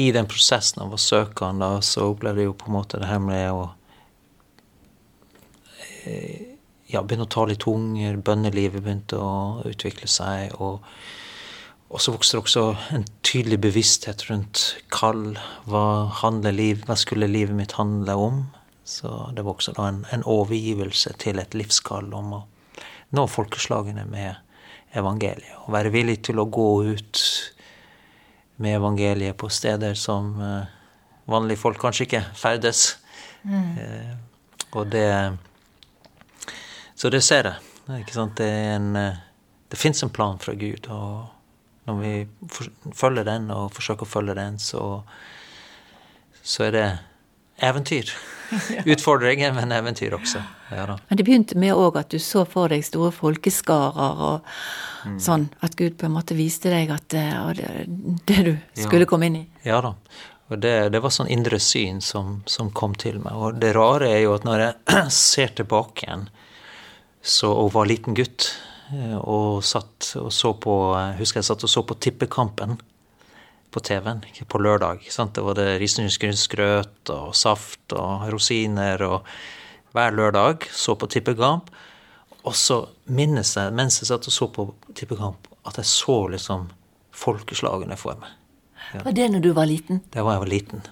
i 0.00 0.10
den 0.14 0.28
prosessen 0.30 0.82
av 0.84 0.94
å 0.94 1.00
søke 1.00 1.46
han, 1.46 1.62
da, 1.62 1.78
så 1.84 2.10
opplevde 2.12 2.42
jeg 2.42 2.50
jo 2.50 2.58
på 2.58 2.70
en 2.70 2.76
måte 2.76 3.00
det 3.00 3.08
her 3.08 3.22
med 3.22 3.46
å 3.54 3.68
eh, 6.04 6.54
ja, 6.90 7.02
begynne 7.02 7.26
å 7.28 7.32
tale 7.32 7.54
i 7.54 7.60
tunger, 7.60 8.18
bønnelivet 8.24 8.82
begynte 8.82 9.20
å 9.20 9.62
utvikle 9.70 10.08
seg. 10.10 10.54
Og, 10.62 10.84
og 11.88 12.00
så 12.00 12.14
vokste 12.14 12.36
det 12.36 12.42
også 12.42 12.64
en 12.96 13.04
tydelig 13.26 13.58
bevissthet 13.62 14.24
rundt 14.30 14.62
kall. 14.92 15.36
Hva, 15.70 16.10
liv, 16.50 16.82
hva 16.86 16.96
skulle 16.98 17.30
livet 17.30 17.54
mitt 17.56 17.76
handle 17.78 18.16
om? 18.18 18.40
Så 18.84 19.30
det 19.36 19.44
var 19.44 19.54
også 19.54 19.74
en, 19.78 20.02
en 20.12 20.24
overgivelse 20.26 21.14
til 21.22 21.38
et 21.40 21.54
livskall 21.54 22.10
om 22.14 22.32
å 22.40 22.42
nå 23.14 23.26
folkeslagene 23.30 24.04
med 24.10 24.34
evangeliet. 24.98 25.54
Og 25.64 25.72
være 25.76 25.92
villig 25.94 26.18
til 26.26 26.42
å 26.42 26.48
gå 26.50 26.68
ut 26.90 27.22
med 28.64 28.78
evangeliet 28.78 29.38
på 29.38 29.48
steder 29.50 29.94
som 29.98 30.34
uh, 30.40 30.66
vanlige 31.30 31.62
folk 31.62 31.80
kanskje 31.82 32.08
ikke 32.08 32.22
ferdes. 32.38 32.96
Mm. 33.44 33.72
Uh, 33.78 34.12
og 34.74 34.90
det 34.90 35.08
så 36.94 37.10
det 37.10 37.20
ser 37.26 37.48
jeg. 37.48 38.00
Ikke 38.00 38.14
sant? 38.14 38.36
Det, 38.38 38.46
er 38.46 38.76
en, 38.78 38.94
eh, 38.96 39.22
det 39.68 39.78
fins 39.78 40.02
en 40.02 40.12
plan 40.14 40.38
fra 40.40 40.54
Gud, 40.56 40.86
og 40.88 41.33
når 41.88 41.98
vi 42.00 42.12
følger 42.96 43.26
den 43.28 43.50
og 43.52 43.72
forsøker 43.76 44.06
å 44.06 44.12
følge 44.14 44.36
den, 44.38 44.58
så, 44.62 45.02
så 46.42 46.68
er 46.68 46.72
det 46.74 46.86
eventyr. 47.64 48.10
Utfordringer, 48.92 49.52
men 49.56 49.72
eventyr 49.72 50.14
også. 50.16 50.42
Ja, 50.70 50.86
men 51.08 51.18
det 51.18 51.24
begynte 51.26 51.58
med 51.58 51.76
òg 51.76 51.98
at 52.00 52.12
du 52.12 52.18
så 52.22 52.44
for 52.48 52.72
deg 52.72 52.84
store 52.86 53.12
folkeskarer 53.14 54.22
og 54.28 54.54
mm. 55.06 55.18
sånn. 55.22 55.48
At 55.64 55.76
Gud 55.80 55.98
på 56.00 56.08
en 56.08 56.16
måte 56.16 56.36
viste 56.38 56.72
deg 56.72 56.92
at 56.94 57.16
eh, 57.18 57.50
det, 57.58 57.72
det 58.28 58.38
du 58.46 58.54
skulle 58.84 59.04
ja. 59.06 59.10
komme 59.10 59.30
inn 59.30 59.42
i. 59.42 59.44
Ja 59.66 59.80
da. 59.84 59.94
Og 60.52 60.60
det, 60.60 60.74
det 60.92 61.00
var 61.00 61.12
sånn 61.14 61.30
indre 61.32 61.58
syn 61.62 62.02
som, 62.04 62.42
som, 62.46 62.68
kom 62.76 62.92
til 63.00 63.16
meg. 63.22 63.32
Og 63.32 63.60
det 63.62 63.72
rare 63.76 64.10
er 64.12 64.26
jo 64.26 64.34
at 64.36 64.44
når 64.44 64.66
jeg 64.66 65.00
ser 65.24 65.54
tilbake 65.60 66.04
igjen, 66.06 66.28
så, 67.24 67.48
og 67.48 67.72
var 67.72 67.88
liten 67.88 68.16
gutt 68.16 68.50
og 69.20 69.64
satt 69.64 70.10
og 70.20 70.32
så 70.34 70.52
på 70.60 70.74
Husker 71.18 71.40
jeg 71.40 71.48
satt 71.48 71.64
og 71.64 71.70
så 71.72 71.82
på 71.88 71.96
Tippekampen 71.96 72.76
på 73.74 73.80
TV-en 73.80 74.22
på 74.46 74.58
lørdag. 74.62 75.02
Sant? 75.10 75.34
Det 75.34 75.42
var 75.42 75.56
det 75.58 75.80
risengrynsgrøt 75.82 77.10
og 77.10 77.34
saft 77.34 77.94
og 77.96 78.28
rosiner 78.30 79.02
og 79.02 79.26
hver 79.94 80.14
lørdag 80.14 80.68
så 80.70 80.94
på 80.98 81.08
Tippekamp. 81.10 81.72
Og 82.44 82.54
så 82.54 82.84
minnes 83.08 83.54
jeg, 83.56 83.72
mens 83.74 83.98
jeg 84.00 84.10
satt 84.10 84.28
og 84.28 84.36
så 84.36 84.48
på 84.52 84.68
Tippekamp, 84.94 85.48
at 85.66 85.80
jeg 85.80 85.90
så 85.90 86.18
liksom 86.30 86.68
folkeslagene 87.14 87.96
for 87.98 88.18
meg. 88.20 88.36
Ja. 88.92 89.02
Var 89.06 89.16
det 89.16 89.30
når 89.32 89.42
du 89.42 89.50
var 89.56 89.66
liten? 89.70 90.02
Det 90.12 90.22
var 90.22 90.36
jeg 90.36 90.44
var 90.44 90.52
liten. 90.52 90.84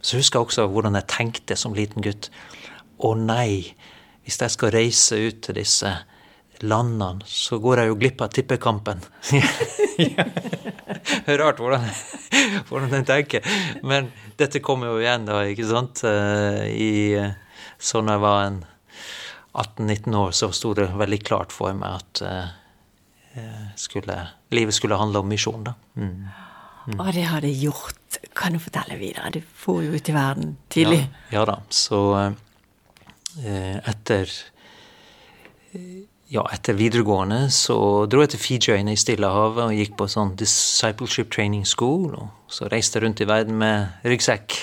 Så 0.00 0.18
husker 0.18 0.40
jeg 0.40 0.50
også 0.50 0.66
hvordan 0.72 0.98
jeg 0.98 1.08
tenkte 1.12 1.56
som 1.56 1.76
liten 1.76 2.04
gutt. 2.04 2.28
Å 2.98 3.14
nei, 3.16 3.76
hvis 4.24 4.40
jeg 4.42 4.52
skal 4.52 4.74
reise 4.74 5.20
ut 5.28 5.40
til 5.46 5.60
disse 5.60 5.92
landene, 6.64 7.24
så 7.26 7.58
går 7.62 7.82
jeg 7.82 7.90
jo 7.90 7.98
glipp 8.00 8.22
av 8.24 8.32
tippekampen. 8.34 9.02
Rart 11.40 11.60
hvordan, 11.60 11.84
hvordan 12.68 12.92
den 12.92 13.08
tenker. 13.08 13.46
Men 13.86 14.10
dette 14.38 14.62
kommer 14.64 14.92
jo 14.92 15.02
igjen, 15.02 15.26
da, 15.28 15.42
ikke 15.48 15.68
sant. 15.68 16.04
Eh, 16.06 16.62
I, 16.72 16.90
så 17.78 18.02
når 18.04 18.16
jeg 18.16 18.24
var 18.24 18.40
18-19 19.66 20.18
år, 20.22 20.32
så 20.36 20.50
sto 20.54 20.72
det 20.76 20.88
veldig 20.96 21.20
klart 21.24 21.54
for 21.54 21.76
meg 21.76 22.00
at 22.00 22.22
uh, 22.24 22.48
skulle, 23.80 24.16
livet 24.52 24.76
skulle 24.76 25.00
handle 25.00 25.24
om 25.24 25.30
misjon, 25.32 25.64
da. 25.66 25.72
Mm. 25.96 26.26
Mm. 26.86 26.98
Og 27.00 27.08
det 27.16 27.24
har 27.26 27.40
det 27.42 27.54
gjort. 27.58 28.20
Kan 28.36 28.54
du 28.54 28.60
fortelle 28.62 28.98
videre? 29.00 29.32
Du 29.34 29.40
får 29.42 29.82
jo 29.88 29.96
ut 29.96 30.08
i 30.08 30.14
verden 30.14 30.52
tidlig. 30.70 31.00
Ja, 31.32 31.40
ja 31.40 31.46
da. 31.48 31.56
Så 31.72 31.98
uh, 32.14 32.30
Eh, 33.44 33.76
etter 33.84 34.30
ja, 36.28 36.42
etter 36.52 36.74
videregående 36.74 37.46
så 37.54 37.76
dro 38.10 38.24
jeg 38.24 38.32
til 38.34 38.42
Fijiøyene 38.42 38.94
i 38.96 38.98
Stillehavet 38.98 39.68
og 39.68 39.76
gikk 39.76 39.94
på 39.98 40.08
sånn 40.10 40.34
discipleship 40.38 41.30
training 41.34 41.66
school. 41.68 42.16
Og 42.18 42.52
så 42.52 42.70
reiste 42.72 42.98
jeg 42.98 43.06
rundt 43.06 43.22
i 43.22 43.28
verden 43.28 43.58
med 43.60 44.06
ryggsekk 44.06 44.56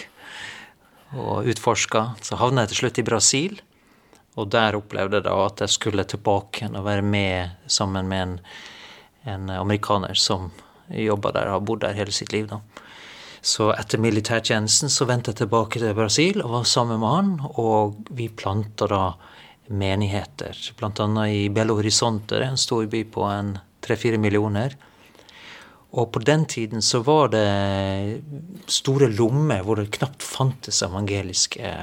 og 1.16 1.48
utforska. 1.54 2.10
Så 2.26 2.40
havna 2.42 2.66
jeg 2.66 2.74
til 2.74 2.82
slutt 2.84 3.00
i 3.00 3.08
Brasil. 3.08 3.58
Og 4.36 4.50
der 4.52 4.76
opplevde 4.76 5.20
jeg 5.20 5.28
da 5.28 5.38
at 5.46 5.62
jeg 5.64 5.76
skulle 5.76 6.08
tilbake 6.10 6.68
og 6.72 6.86
være 6.88 7.06
med 7.06 7.54
sammen 7.70 8.10
med 8.10 8.24
en, 8.28 8.38
en 9.30 9.52
amerikaner 9.60 10.18
som 10.18 10.50
jobba 10.90 11.32
der 11.32 11.52
og 11.52 11.60
har 11.60 11.68
bodd 11.68 11.84
der 11.86 11.96
hele 11.96 12.12
sitt 12.12 12.34
liv. 12.34 12.50
da. 12.50 12.60
Så 13.44 13.70
etter 13.76 14.00
militærtjenesten 14.00 14.92
så 14.92 15.06
vendte 15.08 15.32
jeg 15.32 15.44
tilbake 15.44 15.80
til 15.80 15.96
Brasil 15.96 16.42
og 16.42 16.52
var 16.58 16.68
sammen 16.68 17.00
med 17.00 17.12
han, 17.12 17.32
og 17.60 17.98
vi 18.16 18.30
planta 18.32 18.88
da 18.88 19.02
menigheter, 19.68 20.58
bl.a. 20.78 21.28
i 21.28 21.50
Belo 21.50 21.78
Horizonte, 21.80 22.42
en 22.44 22.60
storby 22.60 23.04
på 23.12 23.24
en 23.30 23.56
tre-fire 23.84 24.18
millioner. 24.18 24.76
Og 25.94 26.10
på 26.12 26.24
den 26.26 26.46
tiden 26.50 26.82
så 26.82 27.04
var 27.06 27.30
det 27.36 28.22
store 28.72 29.12
lommer 29.14 29.62
hvor 29.62 29.78
det 29.78 29.92
knapt 29.94 30.26
fantes 30.26 30.82
evangeliske 30.86 31.74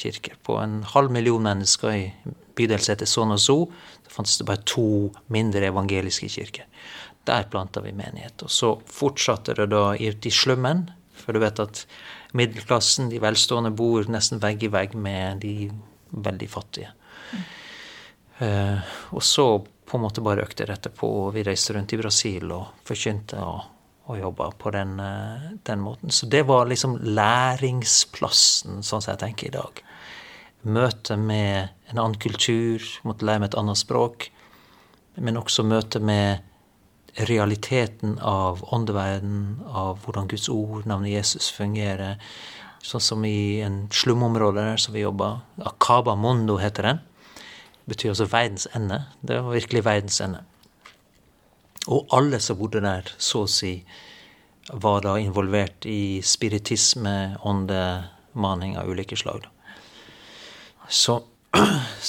kirker. 0.00 0.34
På 0.42 0.58
en 0.58 0.80
halv 0.82 1.12
million 1.14 1.44
mennesker 1.46 1.94
i 1.94 2.34
bydelshetet 2.58 3.08
Son 3.08 3.30
og 3.30 3.40
So 3.40 3.58
det 4.02 4.10
fantes 4.16 4.40
det 4.40 4.48
bare 4.48 4.66
to 4.66 5.12
mindre 5.30 5.70
evangeliske 5.70 6.28
kirker. 6.34 6.66
Der 7.28 7.46
planta 7.52 7.82
vi 7.84 7.94
menighet. 7.94 8.42
Og 8.42 8.50
så 8.50 8.72
fortsatte 8.90 9.54
det 9.54 9.68
da 9.70 9.92
ut 9.94 10.26
i 10.26 10.34
slummen, 10.34 10.88
for 11.14 11.36
du 11.36 11.44
vet 11.44 11.62
at 11.62 11.84
middelklassen, 12.34 13.10
de 13.12 13.20
velstående, 13.22 13.70
bor 13.70 14.08
nesten 14.10 14.42
vegg 14.42 14.64
i 14.66 14.72
vegg 14.72 14.96
med 14.98 15.44
de 15.44 15.70
veldig 16.10 16.48
fattige. 16.50 16.90
Uh, 18.40 18.80
og 19.14 19.22
så 19.22 19.46
på 19.90 19.98
en 19.98 20.04
måte 20.04 20.22
bare 20.24 20.46
økte 20.46 20.68
dette 20.68 20.92
på 20.94 21.08
Og 21.26 21.34
vi 21.34 21.42
reiste 21.44 21.74
rundt 21.74 21.92
i 21.92 21.98
Brasil 22.00 22.52
og 22.54 22.84
forkynte 22.86 23.40
og, 23.42 23.64
og 24.06 24.20
jobba 24.20 24.50
på 24.58 24.70
den, 24.74 24.92
eh, 25.02 25.48
den, 25.66 25.82
måten. 25.82 26.10
Så 26.14 26.26
det 26.30 26.44
var 26.46 26.68
liksom 26.70 26.96
læringsplassen, 27.02 28.84
sånn 28.86 29.02
som 29.02 29.12
jeg 29.12 29.20
tenker 29.22 29.48
i 29.48 29.54
dag. 29.54 29.82
Møte 30.62 31.16
med 31.18 31.70
en 31.90 31.98
annen 31.98 32.18
kultur, 32.22 32.82
måtte 33.06 33.26
lære 33.26 33.42
meg 33.42 33.50
et 33.50 33.58
annet 33.60 33.80
språk. 33.80 34.28
Men 35.18 35.38
også 35.38 35.66
møte 35.66 36.02
med 36.02 36.46
realiteten 37.26 38.16
av 38.22 38.62
åndeverden, 38.74 39.60
av 39.66 40.02
hvordan 40.04 40.30
Guds 40.30 40.48
ord, 40.50 40.86
navnet 40.90 41.16
Jesus, 41.16 41.50
fungerer. 41.54 42.18
Sånn 42.82 43.02
som 43.04 43.26
i 43.26 43.60
en 43.66 43.84
slumområde 43.94 44.70
der 44.70 44.82
som 44.82 44.94
vi 44.94 45.02
jobba. 45.02 45.36
Akaba 45.70 46.14
Mondo 46.18 46.58
heter 46.62 46.90
den 46.90 47.06
betyr 47.90 48.12
altså 48.12 48.28
verdens 48.30 48.68
ende. 48.76 49.02
Det 49.20 49.40
var 49.40 49.56
virkelig 49.56 49.84
verdens 49.84 50.20
ende. 50.24 50.44
Og 51.90 52.06
alle 52.14 52.40
som 52.42 52.58
bodde 52.60 52.82
der, 52.84 53.08
så 53.18 53.44
å 53.46 53.50
si, 53.50 53.72
var 54.70 55.02
da 55.04 55.16
involvert 55.18 55.86
i 55.88 56.20
spiritisme, 56.22 57.36
åndemaning 57.46 58.76
av 58.78 58.90
ulike 58.90 59.18
slag. 59.18 59.48
Så, 60.88 61.20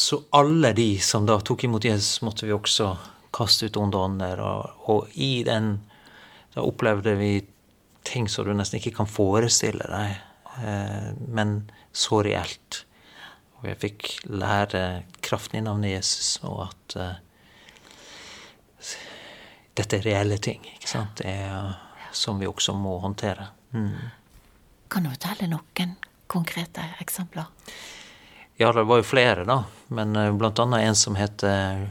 så, 0.06 0.22
alle 0.38 0.74
de 0.78 0.90
som 1.02 1.26
da 1.26 1.40
tok 1.40 1.66
imot 1.66 1.88
Jesus, 1.88 2.22
måtte 2.26 2.46
vi 2.46 2.54
også 2.56 2.92
kaste 3.34 3.70
ut 3.70 3.80
onde 3.80 3.98
ånder. 3.98 4.44
Og, 4.44 4.86
og 4.92 5.16
i 5.16 5.42
den 5.48 5.78
da 6.52 6.66
opplevde 6.68 7.16
vi 7.16 7.34
ting 8.04 8.28
som 8.30 8.46
du 8.46 8.54
nesten 8.58 8.82
ikke 8.82 8.98
kan 8.98 9.10
forestille 9.10 9.86
deg, 9.88 10.18
eh, 10.66 11.12
men 11.32 11.62
så 11.96 12.20
reelt. 12.26 12.84
Og 13.62 13.68
jeg 13.70 13.78
fikk 13.82 14.08
lære 14.30 15.04
kraften 15.22 15.60
i 15.60 15.66
navnet 15.66 15.94
Jesus, 15.94 16.40
og 16.42 16.64
at 16.66 16.96
uh, 16.98 17.12
dette 19.78 20.00
er 20.00 20.08
reelle 20.08 20.40
ting. 20.42 20.66
ikke 20.76 20.90
sant? 20.90 21.22
Det 21.22 21.30
er, 21.30 21.76
som 22.12 22.42
vi 22.42 22.50
også 22.50 22.74
må 22.74 22.98
håndtere. 23.04 23.52
Mm. 23.78 24.10
Kan 24.92 25.06
du 25.06 25.14
fortelle 25.14 25.50
noen 25.52 25.94
konkrete 26.32 26.84
eksempler? 27.04 27.52
Ja, 28.58 28.72
det 28.74 28.84
var 28.90 29.00
jo 29.00 29.06
flere, 29.06 29.46
da. 29.46 29.62
Men 29.94 30.18
uh, 30.18 30.32
blant 30.34 30.60
annet 30.64 30.88
en 30.88 30.98
som 30.98 31.20
heter 31.20 31.86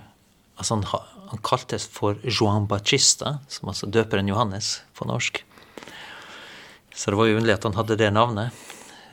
altså 0.60 0.76
han, 0.76 0.84
han 1.30 1.40
kaltes 1.46 1.86
for 1.88 2.18
Joan 2.26 2.66
Bachista, 2.68 3.38
som 3.48 3.70
altså 3.70 3.86
døper 3.86 4.20
en 4.20 4.28
Johannes 4.28 4.80
på 4.98 5.06
norsk. 5.08 5.44
Så 6.94 7.12
det 7.12 7.16
var 7.16 7.30
jo 7.30 7.38
underlig 7.38 7.54
at 7.54 7.64
han 7.64 7.78
hadde 7.78 7.96
det 7.96 8.10
navnet. 8.12 8.66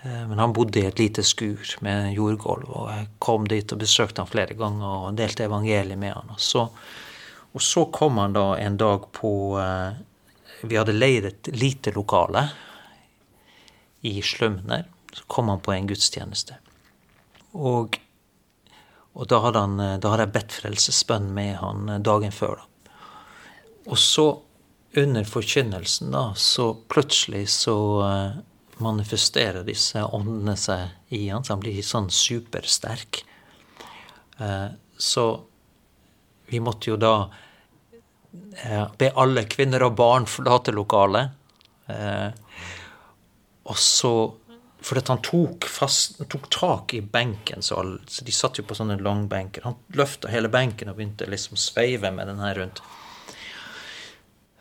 Eh, 0.07 0.27
men 0.27 0.39
han 0.39 0.53
bodde 0.53 0.79
i 0.79 0.85
et 0.85 0.99
lite 0.99 1.23
skur 1.23 1.75
med 1.83 2.13
jordgulv, 2.15 2.69
og 2.69 2.91
jeg 2.93 3.09
kom 3.23 3.47
dit 3.49 3.71
og 3.73 3.81
besøkte 3.81 4.23
han 4.23 4.31
flere 4.31 4.55
ganger 4.57 5.07
og 5.09 5.17
delte 5.19 5.47
evangeliet 5.47 5.99
med 5.99 6.15
han. 6.15 6.31
Og 6.35 6.41
så, 6.41 6.67
og 7.51 7.63
så 7.63 7.87
kom 7.93 8.21
han 8.21 8.37
da 8.37 8.47
en 8.61 8.79
dag 8.79 9.09
på 9.15 9.31
eh, 9.61 10.03
Vi 10.63 10.77
hadde 10.77 10.95
leid 10.95 11.25
et 11.25 11.47
lite 11.53 11.91
lokale 11.93 12.47
i 14.01 14.21
Slømner. 14.21 14.87
Så 15.13 15.23
kom 15.27 15.49
han 15.49 15.61
på 15.61 15.71
en 15.73 15.87
gudstjeneste. 15.89 16.57
Og, 17.53 17.99
og 19.13 19.27
da, 19.29 19.39
hadde 19.43 19.61
han, 19.61 19.77
da 20.01 20.11
hadde 20.11 20.25
jeg 20.25 20.33
bedt 20.33 20.55
frelsesbønn 20.57 21.29
med 21.33 21.55
han 21.61 21.93
dagen 22.05 22.33
før. 22.33 22.57
da. 22.57 22.91
Og 23.87 23.97
så, 24.01 24.25
under 24.97 25.23
forkynnelsen, 25.23 26.11
da, 26.11 26.31
så 26.35 26.71
plutselig 26.89 27.45
så 27.53 27.77
eh, 28.07 28.39
manifesterer 28.83 29.65
disse 29.67 30.03
åndene 30.03 30.55
seg 30.59 31.13
i 31.15 31.27
han, 31.29 31.43
så 31.43 31.55
han 31.55 31.63
blir 31.63 31.77
sånn 31.85 32.09
supersterk. 32.13 33.21
Eh, 34.37 34.67
så 34.97 35.25
vi 36.47 36.59
måtte 36.63 36.91
jo 36.91 36.97
da 37.01 37.13
eh, 38.63 38.83
be 38.97 39.11
alle 39.15 39.45
kvinner 39.49 39.87
og 39.87 39.95
barn 39.97 40.27
forlate 40.29 40.75
lokalet. 40.75 41.33
Eh, 41.87 42.29
og 43.67 43.79
så 43.79 44.13
For 44.87 45.01
han 45.09 45.19
tok, 45.25 45.65
fast, 45.67 46.19
tok 46.29 46.45
tak 46.53 46.93
i 46.93 47.01
benken, 47.01 47.63
så, 47.65 47.79
alle, 47.81 47.97
så 48.07 48.23
de 48.23 48.31
satt 48.31 48.59
jo 48.59 48.63
på 48.63 48.75
sånne 48.77 48.99
langbenker. 49.01 49.65
Han 49.65 49.75
løfta 49.97 50.29
hele 50.31 50.51
benken 50.53 50.87
og 50.87 50.99
begynte 50.99 51.27
liksom 51.27 51.57
sveive 51.59 52.11
med 52.13 52.29
den 52.29 52.39
her 52.39 52.55
rundt. 52.61 52.79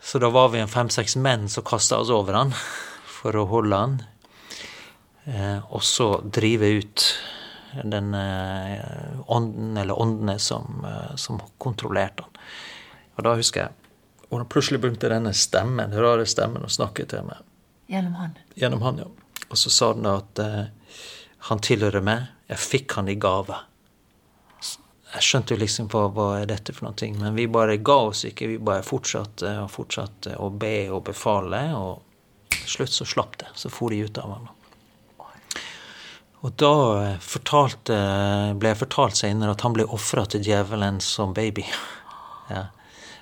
Så 0.01 0.19
da 0.19 0.27
var 0.33 0.49
vi 0.51 0.59
en 0.59 0.67
fem-seks 0.71 1.15
menn 1.21 1.45
som 1.47 1.63
kasta 1.63 2.01
oss 2.01 2.11
over 2.11 2.35
han 2.35 2.51
for 3.17 3.37
å 3.37 3.47
holde 3.49 3.81
han. 3.81 3.97
Eh, 5.25 5.59
og 5.73 5.83
så 5.83 6.13
drive 6.23 6.69
ut 6.79 7.07
den 7.83 8.13
eh, 8.15 9.19
ånden, 9.27 9.75
eller 9.77 9.99
åndene, 9.99 10.37
som, 10.39 10.85
eh, 10.87 11.15
som 11.19 11.41
kontrollerte 11.57 12.25
han. 12.25 12.47
Og 13.17 13.25
da 13.25 13.35
husker 13.39 13.65
jeg 13.65 13.75
og 14.29 14.47
plutselig 14.51 14.81
begynte 14.83 15.09
denne 15.11 15.33
stemmen, 15.33 15.91
den 15.91 16.03
rare 16.03 16.25
stemmen 16.27 16.65
å 16.65 16.71
snakke 16.71 17.05
til 17.07 17.23
meg. 17.27 17.43
Gjennom 17.87 18.17
han? 18.19 18.35
Gjennom 18.59 18.83
han, 18.83 18.99
ja. 18.99 19.07
Og 19.47 19.59
så 19.59 19.71
sa 19.71 19.93
den 19.95 20.09
at 20.09 20.41
eh, 20.43 20.65
han 21.47 21.63
tilhører 21.63 22.03
meg, 22.03 22.27
jeg 22.51 22.59
fikk 22.63 22.97
han 22.99 23.07
i 23.11 23.15
gave. 23.19 23.55
Jeg 25.13 25.23
skjønte 25.23 25.55
jo 25.55 25.61
liksom 25.61 25.87
hva, 25.91 26.09
hva 26.11 26.27
er 26.41 26.49
dette 26.49 26.75
for 26.75 26.89
noe, 26.89 27.11
men 27.15 27.37
vi 27.37 27.45
bare 27.47 27.77
ga 27.79 27.95
oss 28.09 28.25
ikke. 28.27 28.49
Vi 28.51 28.57
bare 28.59 28.83
fortsatte 28.83 29.53
og 29.61 29.71
fortsatte 29.71 30.35
å 30.43 30.49
be 30.51 30.89
og 30.91 31.05
befale, 31.07 31.61
og 31.79 32.03
slutt 32.69 32.93
så 32.93 33.05
slapp 33.05 33.37
det. 33.41 33.49
Så 33.55 33.71
for 33.73 33.93
de 33.93 34.03
ut 34.07 34.17
av 34.21 34.33
ham. 34.35 34.47
Og 36.45 36.53
da 36.53 36.73
fortalte, 37.23 37.95
ble 38.59 38.71
jeg 38.71 38.79
fortalt 38.83 39.17
senere 39.17 39.55
at 39.55 39.63
han 39.65 39.73
ble 39.73 39.87
ofra 39.89 40.25
til 40.29 40.45
djevelen 40.45 41.01
som 41.03 41.33
baby. 41.33 41.65
Ja. 42.51 42.67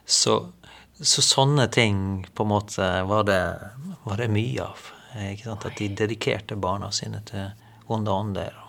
Så, 0.06 0.36
så, 1.00 1.24
sånne 1.24 1.66
ting 1.74 2.28
på 2.36 2.46
en 2.46 2.52
måte 2.52 2.90
var 3.10 3.24
det, 3.26 3.42
var 4.04 4.22
det 4.22 4.30
mye 4.34 4.68
av. 4.68 4.92
At 5.16 5.66
de 5.80 5.88
dedikerte 5.96 6.60
barna 6.60 6.92
sine 6.94 7.24
til 7.26 7.48
onde 7.88 8.12
ånder. 8.12 8.62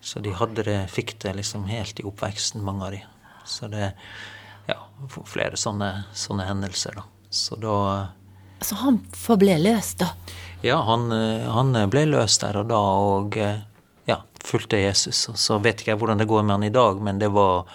Så 0.00 0.20
de 0.22 0.34
det, 0.62 0.78
fikk 0.92 1.16
det 1.24 1.32
liksom 1.40 1.64
helt 1.66 1.98
i 2.00 2.04
oppveksten, 2.06 2.62
mange 2.62 2.84
av 2.84 2.92
de. 2.94 3.00
Så 3.48 3.66
det 3.72 3.94
ja, 4.68 4.76
flere 5.26 5.56
sånne, 5.58 6.04
sånne 6.14 6.46
hendelser, 6.46 7.00
da. 7.00 7.06
Så 7.30 7.58
da 7.58 7.78
Så 8.60 8.78
han 8.80 9.00
forble 9.12 9.58
løst, 9.60 10.00
da? 10.00 10.12
Ja, 10.64 10.80
han, 10.86 11.10
eh, 11.12 11.46
han, 11.52 11.76
ble 11.92 12.06
løst 12.08 12.42
der 12.42 12.62
og 12.62 12.70
da 12.70 12.80
og 12.80 13.36
eh, 13.40 13.60
ja, 14.08 14.20
fulgte 14.44 14.80
Jesus. 14.80 15.26
Og 15.32 15.38
så 15.40 15.60
vet 15.62 15.82
ikke 15.82 15.94
jeg 15.94 16.00
hvordan 16.00 16.22
det 16.22 16.28
går 16.30 16.46
med 16.46 16.56
han 16.56 16.68
i 16.68 16.74
dag, 16.74 17.00
men 17.04 17.20
det 17.22 17.30
var, 17.34 17.68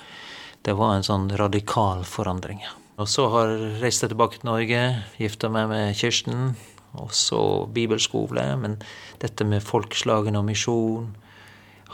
det 0.65 0.75
var 0.79 0.95
en 0.95 1.05
sånn 1.07 1.29
radikal 1.39 2.05
forandring. 2.07 2.63
Og 3.01 3.07
så 3.09 3.27
har 3.33 3.53
jeg 3.53 3.79
reist 3.81 4.03
tilbake 4.05 4.41
til 4.41 4.49
Norge, 4.49 4.81
gifta 5.21 5.49
meg 5.53 5.69
med 5.71 5.95
Kirsten, 5.97 6.53
og 6.99 7.13
så 7.15 7.67
bibelskole. 7.71 8.43
Men 8.61 8.77
dette 9.21 9.47
med 9.47 9.63
folkeslagene 9.65 10.41
og 10.41 10.49
misjon 10.49 11.13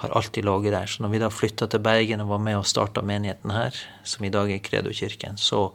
har 0.02 0.14
alltid 0.18 0.46
ligget 0.46 0.74
der. 0.74 0.90
Så 0.90 1.04
når 1.04 1.14
vi 1.14 1.22
da 1.22 1.30
flytta 1.34 1.68
til 1.72 1.84
Bergen 1.84 2.22
og 2.24 2.34
var 2.34 2.42
med 2.44 2.60
og 2.60 2.68
starta 2.70 3.04
menigheten 3.06 3.54
her, 3.54 3.78
som 4.04 4.26
i 4.26 4.34
dag 4.34 4.52
er 4.52 4.64
Kredo-kirken, 4.64 5.40
så 5.42 5.72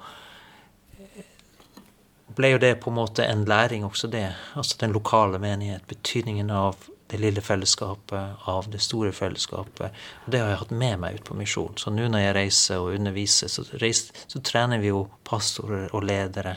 ble 2.37 2.55
jo 2.55 2.59
det 2.63 2.75
på 2.83 2.91
en 2.91 2.97
måte 2.97 3.25
en 3.27 3.45
læring, 3.49 3.85
også 3.85 4.09
det. 4.13 4.29
Altså 4.55 4.79
den 4.81 4.93
lokale 4.93 5.39
menighet. 5.43 5.87
Betydningen 5.89 6.51
av 6.51 6.77
det 7.13 7.19
lille 7.19 7.41
fellesskapet, 7.41 8.37
av 8.49 8.71
det 8.71 8.79
store 8.81 9.13
fellesskapet. 9.13 9.93
Og 10.25 10.33
det 10.33 10.41
har 10.41 10.49
jeg 10.49 10.61
hatt 10.63 10.71
med 10.83 11.01
meg 11.03 11.19
ut 11.19 11.27
på 11.29 11.37
misjon. 11.37 11.75
Så 11.77 11.93
nå 11.93 12.07
når 12.09 12.25
jeg 12.25 12.37
reiser 12.39 12.81
og 12.81 12.95
underviser, 12.97 13.53
så, 13.53 13.65
reiser, 13.83 14.23
så 14.27 14.41
trener 14.41 14.81
vi 14.81 14.89
jo 14.89 15.03
pastorer 15.29 15.93
og 15.93 16.07
ledere, 16.09 16.57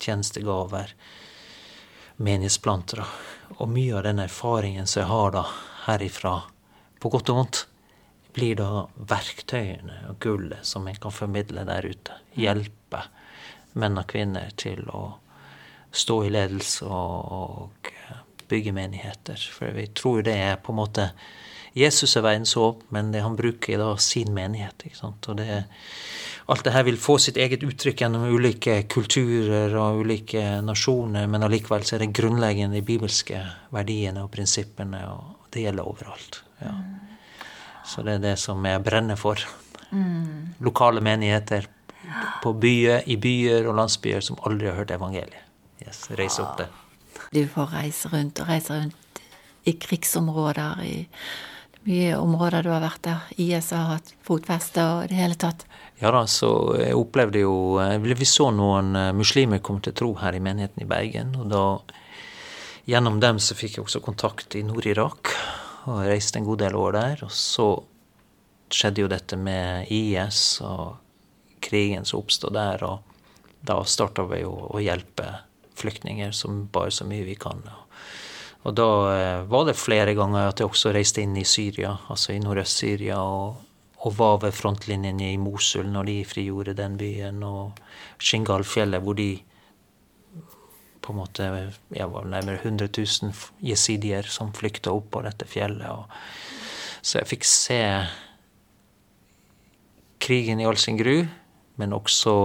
tjenestegaver, 0.00 0.94
menighetsplantere. 2.16 3.04
Og 3.58 3.68
mye 3.68 3.98
av 3.98 4.06
den 4.08 4.24
erfaringen 4.24 4.88
som 4.88 5.02
jeg 5.02 5.12
har 5.12 5.36
da 5.36 5.44
herifra, 5.84 6.38
på 7.02 7.12
godt 7.12 7.34
og 7.34 7.42
vondt, 7.42 7.64
blir 8.32 8.56
da 8.56 8.86
verktøyene 8.96 10.06
og 10.08 10.16
gullet 10.24 10.64
som 10.64 10.88
en 10.88 10.96
kan 10.96 11.12
formidle 11.12 11.66
der 11.68 11.84
ute. 11.84 12.16
Hjelpe 12.38 13.04
menn 13.78 13.98
og 14.00 14.08
kvinner 14.12 14.52
til 14.60 14.84
å 14.92 15.04
stå 15.92 16.22
i 16.26 16.32
ledelse 16.32 16.88
og, 16.88 17.32
og 17.32 17.92
bygge 18.48 18.74
menigheter. 18.76 19.40
For 19.52 19.72
vi 19.76 19.88
tror 19.96 20.24
det 20.26 20.36
er 20.40 20.60
på 20.62 20.72
en 20.72 20.80
måte 20.82 21.10
Jesus 21.72 22.18
er 22.18 22.24
verdens 22.26 22.52
håp, 22.58 22.82
men 22.92 23.14
det 23.14 23.22
han 23.24 23.36
bruker 23.36 23.80
da 23.80 23.94
sin 23.96 24.34
menighet. 24.36 24.84
Og 25.00 25.36
det, 25.38 25.62
alt 26.52 26.66
det 26.66 26.74
her 26.74 26.84
vil 26.84 26.98
få 27.00 27.16
sitt 27.22 27.38
eget 27.40 27.64
uttrykk 27.64 28.02
gjennom 28.04 28.26
ulike 28.28 28.82
kulturer 28.92 29.72
og 29.80 30.02
ulike 30.04 30.42
nasjoner, 30.64 31.30
men 31.32 31.46
allikevel 31.46 31.86
så 31.88 31.96
er 31.96 32.04
det 32.04 32.12
grunnleggende 32.18 32.76
de 32.76 32.84
bibelske 32.84 33.40
verdiene 33.72 34.26
og 34.26 34.32
prinsippene, 34.34 35.00
og 35.14 35.48
det 35.54 35.64
gjelder 35.64 35.88
overalt. 35.88 36.42
Ja. 36.60 36.74
Så 37.88 38.04
det 38.04 38.18
er 38.18 38.26
det 38.26 38.36
som 38.40 38.60
jeg 38.68 38.84
brenner 38.84 39.16
for. 39.16 39.40
Mm. 39.92 40.52
Lokale 40.64 41.00
menigheter 41.04 41.66
på 42.42 42.52
byer, 42.58 43.06
i 43.06 43.16
byer 43.20 43.68
og 43.70 43.78
landsbyer 43.78 44.24
som 44.24 44.40
aldri 44.46 44.70
har 44.70 44.80
hørt 44.80 44.94
evangeliet. 44.94 45.46
Yes, 45.82 46.04
reise 46.18 46.42
opp 46.42 46.58
det. 46.58 46.68
Du 47.32 47.42
får 47.48 47.72
reise 47.74 48.10
rundt 48.12 48.40
og 48.42 48.50
reise 48.50 48.76
rundt 48.76 49.22
i 49.68 49.74
krigsområder, 49.78 50.82
i 50.82 51.06
mye 51.86 52.16
områder 52.18 52.62
du 52.62 52.70
har 52.70 52.82
vært 52.82 53.02
der. 53.06 53.30
IS 53.42 53.72
har 53.74 53.96
hatt 53.96 54.12
fotfeste 54.26 54.82
og 54.82 55.10
det 55.10 55.18
hele 55.18 55.38
tatt. 55.38 55.64
Ja 56.02 56.10
da, 56.14 56.24
så 56.30 56.50
jeg 56.78 56.98
opplevde 56.98 57.42
jo 57.44 57.78
eh, 57.82 57.94
Vi 58.02 58.26
så 58.26 58.50
noen 58.54 58.94
eh, 58.98 59.12
muslimer 59.14 59.62
komme 59.62 59.82
til 59.82 59.94
tro 59.94 60.12
her 60.18 60.34
i 60.34 60.42
menigheten 60.42 60.82
i 60.82 60.88
Bergen. 60.88 61.34
Og 61.38 61.50
da 61.50 61.64
gjennom 62.90 63.20
dem 63.22 63.38
så 63.42 63.54
fikk 63.58 63.78
jeg 63.78 63.86
også 63.86 64.02
kontakt 64.02 64.58
i 64.58 64.64
Nord-Irak. 64.66 65.34
Og 65.90 66.04
reiste 66.06 66.38
en 66.38 66.46
god 66.46 66.62
del 66.62 66.78
år 66.78 66.98
der. 66.98 67.24
Og 67.26 67.34
så 67.34 67.68
skjedde 68.72 69.04
jo 69.04 69.10
dette 69.10 69.38
med 69.38 69.90
IS 69.92 70.60
og 70.64 71.01
krigen 71.72 72.04
som 72.04 72.20
oppstod 72.20 72.54
der. 72.54 72.84
Og 72.84 73.00
da 73.64 73.80
starta 73.88 74.26
vi 74.28 74.42
jo 74.44 74.52
å 74.68 74.82
hjelpe 74.82 75.30
flyktninger 75.78 76.34
som 76.36 76.66
bare 76.72 76.92
så 76.92 77.06
mye 77.08 77.24
vi 77.26 77.36
kan. 77.40 77.64
Og 78.62 78.74
da 78.78 78.88
eh, 79.16 79.42
var 79.50 79.66
det 79.66 79.78
flere 79.78 80.14
ganger 80.14 80.50
at 80.50 80.60
jeg 80.60 80.70
også 80.70 80.92
reiste 80.94 81.22
inn 81.24 81.34
i 81.38 81.46
Syria, 81.48 81.96
altså 82.12 82.34
i 82.34 82.42
Nordøst-Syria, 82.42 83.18
og, 83.18 83.56
og, 83.98 84.10
var 84.18 84.36
ved 84.44 84.54
frontlinjen 84.54 85.18
i 85.24 85.34
Mosul 85.40 85.88
når 85.90 86.10
de 86.10 86.18
frigjorde 86.28 86.76
den 86.78 86.98
byen, 87.00 87.42
og 87.42 87.80
Shingalfjellet, 88.22 89.02
hvor 89.02 89.18
de 89.18 89.32
på 91.02 91.10
en 91.10 91.18
måte 91.18 91.48
jeg 91.90 92.06
var 92.12 92.28
nærmere 92.30 92.60
100 92.60 92.86
000 92.94 93.32
jesidier 93.66 94.28
som 94.30 94.52
flykta 94.54 94.92
opp 94.94 95.08
på 95.10 95.24
dette 95.26 95.48
fjellet. 95.50 95.88
Og, 95.90 96.06
så 97.02 97.18
jeg 97.18 97.32
fikk 97.32 97.48
se 97.48 97.80
krigen 100.22 100.62
i 100.62 100.68
all 100.68 100.78
sin 100.78 101.00
gru, 101.00 101.24
men 101.80 101.92
også 101.96 102.36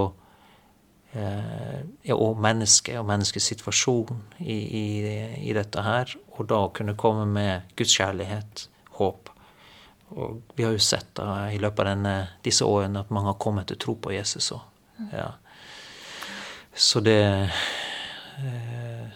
Eh, 1.18 1.80
ja, 2.02 2.16
og 2.16 2.38
mennesket 2.44 3.00
og 3.00 3.08
menneskets 3.08 3.48
situasjon 3.54 4.20
i, 4.44 4.54
i, 4.54 4.86
i, 5.48 5.54
dette 5.56 5.82
her. 5.82 6.14
Og 6.38 6.50
da 6.52 6.60
kunne 6.76 6.98
komme 7.00 7.26
med 7.32 7.74
Guds 7.80 7.96
kjærlighet, 7.98 8.68
håp. 9.00 9.32
Og 10.14 10.42
vi 10.56 10.66
har 10.68 10.76
jo 10.76 10.84
sett 10.84 11.10
da 11.18 11.48
i 11.52 11.60
løpet 11.62 11.84
av 11.84 11.90
denne, 11.94 12.16
disse 12.46 12.68
årene 12.68 13.04
at 13.04 13.14
mange 13.14 13.32
har 13.32 13.42
kommet 13.42 13.70
til 13.72 13.80
tro 13.82 13.98
på 14.00 14.14
Jesus 14.16 14.52
òg. 14.56 14.64
Ja. 15.14 15.32
Så 16.74 17.00
det 17.06 17.22
eh, 18.42 19.08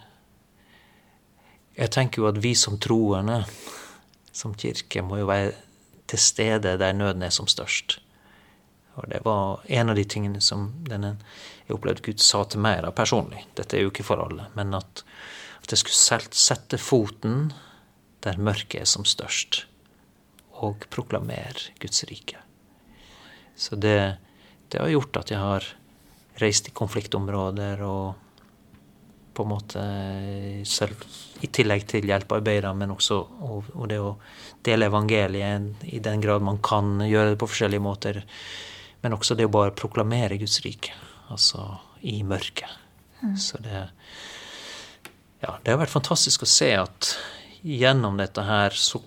Jeg 1.77 1.89
tenker 1.93 2.21
jo 2.21 2.27
at 2.29 2.37
vi 2.43 2.51
som 2.57 2.77
troende, 2.77 3.39
som 4.33 4.53
kirke, 4.53 5.01
må 5.01 5.17
jo 5.17 5.29
være 5.29 5.53
til 6.11 6.19
stede 6.19 6.75
der 6.77 6.93
nøden 6.93 7.23
er 7.23 7.33
som 7.33 7.47
størst. 7.49 8.01
Og 8.99 9.07
det 9.11 9.21
var 9.23 9.61
en 9.71 9.89
av 9.89 9.95
de 9.95 10.03
tingene 10.05 10.41
som 10.43 10.69
denne 10.87 11.15
jeg 11.65 11.77
opplevde 11.77 12.03
Gud 12.03 12.23
sa 12.23 12.43
til 12.43 12.63
meg 12.63 12.81
da, 12.83 12.91
personlig. 12.95 13.45
Dette 13.55 13.77
er 13.77 13.85
jo 13.85 13.91
ikke 13.93 14.05
for 14.07 14.21
alle. 14.23 14.49
Men 14.57 14.75
at, 14.75 15.03
at 15.63 15.71
jeg 15.71 15.83
skulle 15.83 16.27
sette 16.35 16.79
foten 16.81 17.51
der 18.21 18.37
mørket 18.37 18.83
er 18.83 18.89
som 18.89 19.05
størst, 19.07 19.63
og 20.61 20.83
proklamere 20.93 21.71
Guds 21.81 22.03
rike. 22.09 22.37
Så 23.57 23.77
det, 23.79 24.17
det 24.69 24.81
har 24.81 24.91
gjort 24.91 25.23
at 25.23 25.31
jeg 25.33 25.41
har 25.41 25.65
reist 26.41 26.69
i 26.69 26.75
konfliktområder 26.75 27.81
og 27.85 28.19
på 29.31 29.45
en 29.45 29.49
måte 29.49 29.83
selv, 30.67 31.05
I 31.41 31.47
tillegg 31.47 31.85
til 31.89 32.05
hjelpearbeider, 32.05 32.73
men 32.77 32.91
også 32.93 33.17
og, 33.47 33.69
og 33.73 33.87
det 33.89 33.99
å 34.03 34.17
dele 34.65 34.89
evangeliet 34.91 35.85
i 35.87 36.01
den 36.03 36.21
grad 36.21 36.43
man 36.45 36.59
kan 36.61 36.99
gjøre 37.07 37.33
det 37.33 37.39
på 37.41 37.47
forskjellige 37.49 37.85
måter. 37.85 38.19
Men 39.01 39.17
også 39.17 39.37
det 39.37 39.47
å 39.49 39.53
bare 39.53 39.73
proklamere 39.75 40.37
Guds 40.41 40.59
rike 40.65 40.93
altså 41.31 41.65
i 42.01 42.21
mørket. 42.27 42.69
Mm. 43.21 43.37
Så 43.37 43.61
det 43.61 43.89
Ja, 45.41 45.55
det 45.63 45.71
har 45.71 45.79
vært 45.81 45.93
fantastisk 45.93 46.43
å 46.45 46.49
se 46.49 46.69
at 46.77 47.15
gjennom 47.65 48.19
dette 48.19 48.43
her 48.45 48.75
så 48.77 48.99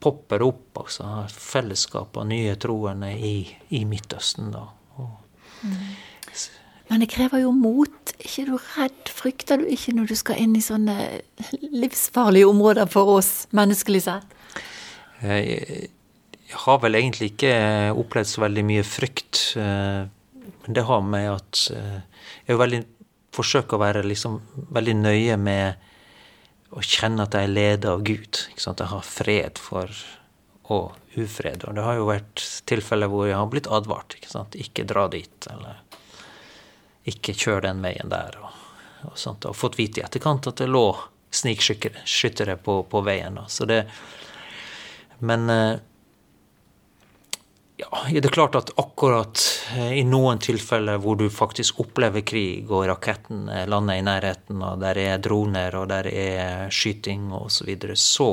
popper 0.00 0.44
opp 0.44 0.80
altså, 0.80 1.26
fellesskap 1.28 2.16
av 2.16 2.28
nye 2.30 2.54
troende 2.60 3.10
i, 3.12 3.34
i 3.76 3.82
Midtøsten, 3.84 4.48
da. 4.54 4.62
Og, 4.96 5.44
mm. 5.60 5.82
Men 6.90 7.04
det 7.04 7.10
krever 7.12 7.44
jo 7.44 7.52
mot. 7.54 8.14
Er 8.16 8.24
ikke 8.26 8.46
du 8.48 8.56
redd? 8.56 9.12
Frykter 9.14 9.60
du 9.60 9.68
ikke 9.70 9.94
når 9.94 10.08
du 10.10 10.16
skal 10.18 10.40
inn 10.42 10.56
i 10.58 10.64
sånne 10.64 10.96
livsfarlige 11.60 12.48
områder 12.50 12.88
for 12.90 13.18
oss, 13.18 13.30
menneskelig 13.54 14.02
sett? 14.08 14.36
Jeg, 15.20 15.90
jeg 16.50 16.58
har 16.64 16.80
vel 16.82 16.98
egentlig 16.98 17.32
ikke 17.32 17.52
opplevd 17.98 18.28
så 18.28 18.42
veldig 18.44 18.64
mye 18.66 18.86
frykt. 18.86 19.42
Eh, 19.60 20.02
men 20.64 20.76
det 20.76 20.86
har 20.88 21.04
med 21.06 21.28
at 21.30 21.60
eh, 21.76 22.24
jeg 22.48 22.58
veldig, 22.58 22.80
forsøker 23.36 23.78
å 23.78 23.84
være 23.84 24.06
liksom 24.06 24.40
veldig 24.74 24.96
nøye 24.98 25.36
med 25.38 25.86
å 26.74 26.82
kjenne 26.86 27.26
at 27.26 27.34
jeg 27.34 27.46
er 27.46 27.54
ledet 27.54 27.90
av 27.90 28.02
Gud. 28.06 28.40
Sant? 28.58 28.82
Jeg 28.82 28.90
har 28.92 29.06
fred 29.06 29.60
for 29.62 29.94
og 30.70 31.18
ufred. 31.18 31.64
Og 31.66 31.74
det 31.74 31.84
har 31.84 31.98
jo 31.98 32.08
vært 32.08 32.42
tilfeller 32.70 33.10
hvor 33.10 33.26
jeg 33.26 33.38
har 33.38 33.50
blitt 33.50 33.70
advart. 33.70 34.14
Ikke? 34.18 34.44
Ikke 34.62 34.86
dra 34.86 35.06
dit, 35.10 35.48
eller 35.50 35.80
ikke 37.10 37.34
kjør 37.34 37.64
den 37.66 37.82
veien 37.82 38.12
der. 38.12 38.38
Og, 38.38 38.58
og 39.10 39.18
sånt. 39.18 39.46
Og 39.50 39.58
fått 39.58 39.78
vite 39.80 40.02
i 40.02 40.06
etterkant 40.06 40.50
at 40.50 40.62
det 40.62 40.70
lå 40.70 40.86
snikskyttere 41.34 42.56
på, 42.62 42.80
på 42.90 43.02
veien. 43.06 43.38
Så 43.50 43.66
det, 43.70 43.84
men 45.26 45.50
eh, 45.50 45.78
ja, 47.80 48.02
det 48.12 48.28
er 48.28 48.34
klart 48.34 48.58
at 48.58 48.74
akkurat 48.80 49.42
eh, 49.76 49.96
i 50.00 50.04
noen 50.06 50.40
tilfeller 50.42 51.00
hvor 51.02 51.18
du 51.20 51.26
faktisk 51.32 51.80
opplever 51.82 52.24
krig, 52.26 52.68
og 52.70 52.86
raketten 52.90 53.48
lander 53.70 53.98
i 53.98 54.04
nærheten, 54.06 54.60
og 54.62 54.82
der 54.84 55.00
er 55.00 55.22
droner, 55.22 55.74
og 55.80 55.88
der 55.90 56.10
er 56.12 56.70
skyting 56.74 57.32
osv., 57.32 57.56
så, 57.60 57.68
videre, 57.68 57.96
så 57.96 58.30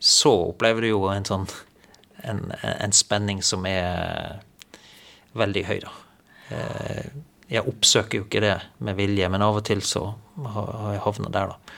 så 0.00 0.32
opplever 0.48 0.80
du 0.80 0.94
jo 0.94 1.02
en 1.12 1.26
sånn 1.28 1.42
en, 2.24 2.46
en 2.62 2.92
spenning 2.92 3.42
som 3.44 3.66
er 3.68 4.40
veldig 5.36 5.64
høy, 5.68 5.76
da. 5.84 5.92
Eh, 6.56 7.10
jeg 7.50 7.66
oppsøker 7.66 8.20
jo 8.20 8.26
ikke 8.26 8.42
det 8.44 8.56
med 8.86 8.96
vilje, 8.98 9.28
men 9.32 9.44
av 9.44 9.58
og 9.60 9.66
til 9.66 9.82
så 9.84 10.06
har 10.54 10.94
jeg 10.94 11.04
havna 11.04 11.32
der, 11.34 11.52
da. 11.52 11.76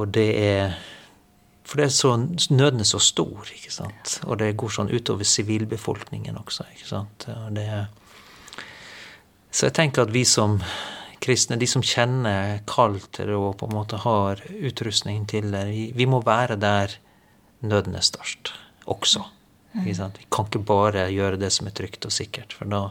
Og 0.00 0.12
det 0.14 0.28
er 0.38 0.76
for 1.70 1.78
det 1.78 1.86
er 1.86 1.92
så, 1.94 2.16
nøden 2.50 2.82
er 2.82 2.88
så 2.88 2.98
stor, 2.98 3.46
ikke 3.54 3.70
sant. 3.70 4.16
Og 4.26 4.40
det 4.40 4.56
går 4.58 4.72
sånn 4.74 4.90
utover 4.90 5.28
sivilbefolkningen 5.28 6.40
også, 6.40 6.66
ikke 6.74 6.88
sant. 6.88 7.28
Det, 7.54 7.66
så 9.54 9.68
jeg 9.68 9.76
tenker 9.78 10.02
at 10.02 10.10
vi 10.10 10.24
som 10.26 10.58
kristne, 11.22 11.60
de 11.60 11.68
som 11.70 11.84
kjenner 11.84 12.64
kall 12.66 12.96
og 12.98 13.52
på 13.60 13.68
en 13.68 13.76
måte 13.76 14.00
har 14.02 14.42
utrustning 14.50 15.28
til 15.30 15.52
det, 15.54 15.66
vi, 15.70 15.84
vi 15.94 16.08
må 16.10 16.22
være 16.26 16.58
der 16.58 16.96
nøden 17.62 17.94
er 17.94 18.02
størst 18.02 18.54
også. 18.90 19.22
Vi 19.84 19.94
kan 19.94 20.48
ikke 20.48 20.64
bare 20.66 21.06
gjøre 21.14 21.38
det 21.38 21.52
som 21.54 21.68
er 21.70 21.76
trygt 21.76 22.08
og 22.08 22.14
sikkert, 22.14 22.56
for 22.56 22.66
da 22.70 22.86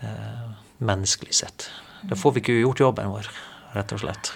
eh, 0.00 0.46
Menneskelig 0.80 1.34
sett. 1.36 1.66
Da 2.08 2.16
får 2.16 2.32
vi 2.32 2.40
ikke 2.40 2.54
gjort 2.62 2.80
jobben 2.80 3.10
vår, 3.12 3.26
rett 3.74 3.92
og 3.92 4.00
slett. 4.00 4.30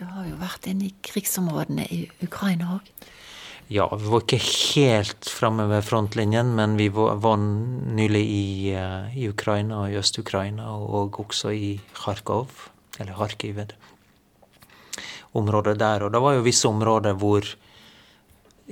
Du 0.00 0.06
har 0.08 0.24
jo 0.24 0.36
vært 0.40 0.64
inne 0.70 0.86
i 0.86 0.94
krigsområdene 1.04 1.84
i 1.92 2.04
Ukraina 2.24 2.78
òg? 2.78 2.86
Ja, 3.70 3.84
vi 3.92 4.08
var 4.08 4.22
ikke 4.24 4.38
helt 4.40 5.28
framme 5.28 5.66
ved 5.70 5.84
frontlinjen, 5.84 6.54
men 6.56 6.78
vi 6.78 6.88
var, 6.88 7.36
nylig 7.36 8.22
i, 8.24 8.46
uh, 8.72 9.12
i, 9.12 9.28
Ukraina 9.28 9.82
i 9.90 9.98
Øst-Ukraina, 10.00 10.70
og 10.72 11.20
også 11.20 11.52
i 11.52 11.74
Kharkov, 11.94 12.48
eller 12.96 13.14
Kharkiv, 13.14 13.60
området 15.36 15.76
der. 15.78 16.06
Og 16.06 16.16
det 16.16 16.24
var 16.24 16.38
jo 16.38 16.46
visse 16.48 16.66
områder 16.72 17.20
hvor 17.20 17.44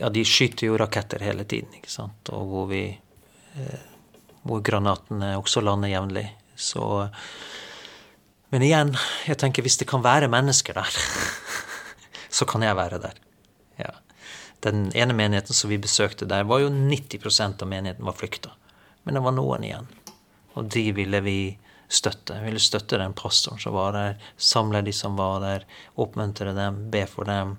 ja, 0.00 0.08
de 0.08 0.24
skyter 0.24 0.72
jo 0.72 0.80
raketter 0.80 1.22
hele 1.28 1.44
tiden, 1.44 1.76
ikke 1.76 1.92
sant, 1.92 2.32
og 2.32 2.48
hvor 2.48 2.66
vi 2.72 2.82
uh, 2.88 3.86
hvor 4.48 4.64
granatene 4.64 5.34
også 5.36 5.60
lander 5.60 5.92
jevnlig. 5.92 6.24
Så 6.56 6.82
men 8.52 8.64
igjen, 8.64 8.94
jeg 9.28 9.38
tenker 9.40 9.64
hvis 9.64 9.78
det 9.80 9.88
kan 9.90 10.04
være 10.04 10.30
mennesker 10.32 10.78
der, 10.78 10.98
så 12.37 12.48
kan 12.48 12.64
jeg 12.64 12.76
være 12.78 13.00
der. 13.02 13.18
Ja. 13.80 13.92
Den 14.64 14.88
ene 14.96 15.14
menigheten 15.14 15.54
som 15.54 15.70
vi 15.70 15.78
besøkte 15.80 16.28
der, 16.28 16.46
var 16.48 16.62
jo 16.64 16.70
90% 16.72 17.62
av 17.62 17.70
menigheten 17.70 18.08
var 18.08 18.16
flykta. 18.16 18.54
Men 19.04 19.18
det 19.18 19.24
var 19.24 19.37
noen 19.37 19.66
igjen. 19.68 19.90
Og 20.58 20.70
de 20.72 20.84
ville 20.96 21.20
vi 21.24 21.38
støtte. 21.88 22.38
Vi 22.40 22.50
ville 22.50 22.62
støtte 22.62 22.98
den 23.00 23.14
pastoren 23.16 23.61
som 23.62 23.76
var 23.76 23.94
der, 23.96 24.18
samle 24.37 24.82
de 24.84 24.92
som 24.92 25.16
var 25.16 25.40
der, 25.44 25.64
oppmuntre 25.96 26.52
dem, 26.56 26.82
be 26.92 27.04
for 27.08 27.28
dem. 27.28 27.56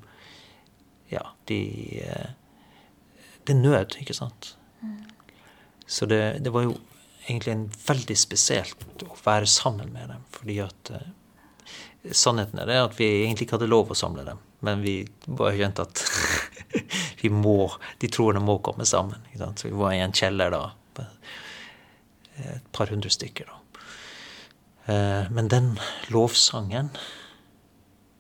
Ja, 1.10 1.23
de 1.49 1.62
eh, 2.04 2.36
Det 3.47 3.56
er 3.56 3.62
nød, 3.62 3.95
ikke 3.97 4.13
sant? 4.13 4.56
Så 5.88 6.06
det, 6.06 6.43
det 6.45 6.52
var 6.54 6.67
jo 6.67 6.75
egentlig 7.30 7.54
en 7.54 7.65
veldig 7.86 8.18
spesielt 8.18 9.06
å 9.06 9.15
være 9.24 9.48
sammen 9.50 9.94
med 9.94 10.10
dem, 10.13 10.28
fordi 10.36 10.60
at 10.65 10.94
eh, 10.98 11.08
Sannheten 12.15 12.62
er 12.62 12.70
det 12.70 12.78
at 12.80 12.94
vi 12.96 13.06
egentlig 13.26 13.44
ikke 13.46 13.58
hadde 13.58 13.68
lov 13.68 13.89
å 13.92 13.98
samle 13.98 14.24
dem, 14.24 14.38
men 14.63 14.80
vi 14.80 15.02
bare 15.28 15.58
skjønte 15.58 15.84
at 15.84 16.04
vi 17.22 17.32
må, 17.34 17.68
de 18.00 18.08
troende 18.08 18.39
må 18.39 18.56
komme 18.63 18.88
sammen. 18.88 19.20
Så 19.36 19.68
vi 19.68 19.76
var 19.76 19.92
i 19.92 20.00
en 20.00 20.15
kjeller 20.15 20.54
da, 20.54 20.62
et 22.39 22.70
par 22.72 22.88
hundre 22.94 23.12
stykker. 23.12 23.52
da. 23.52 23.60
Eh, 24.89 25.32
men 25.36 25.52
den 25.52 25.74
lovsangen, 26.08 26.94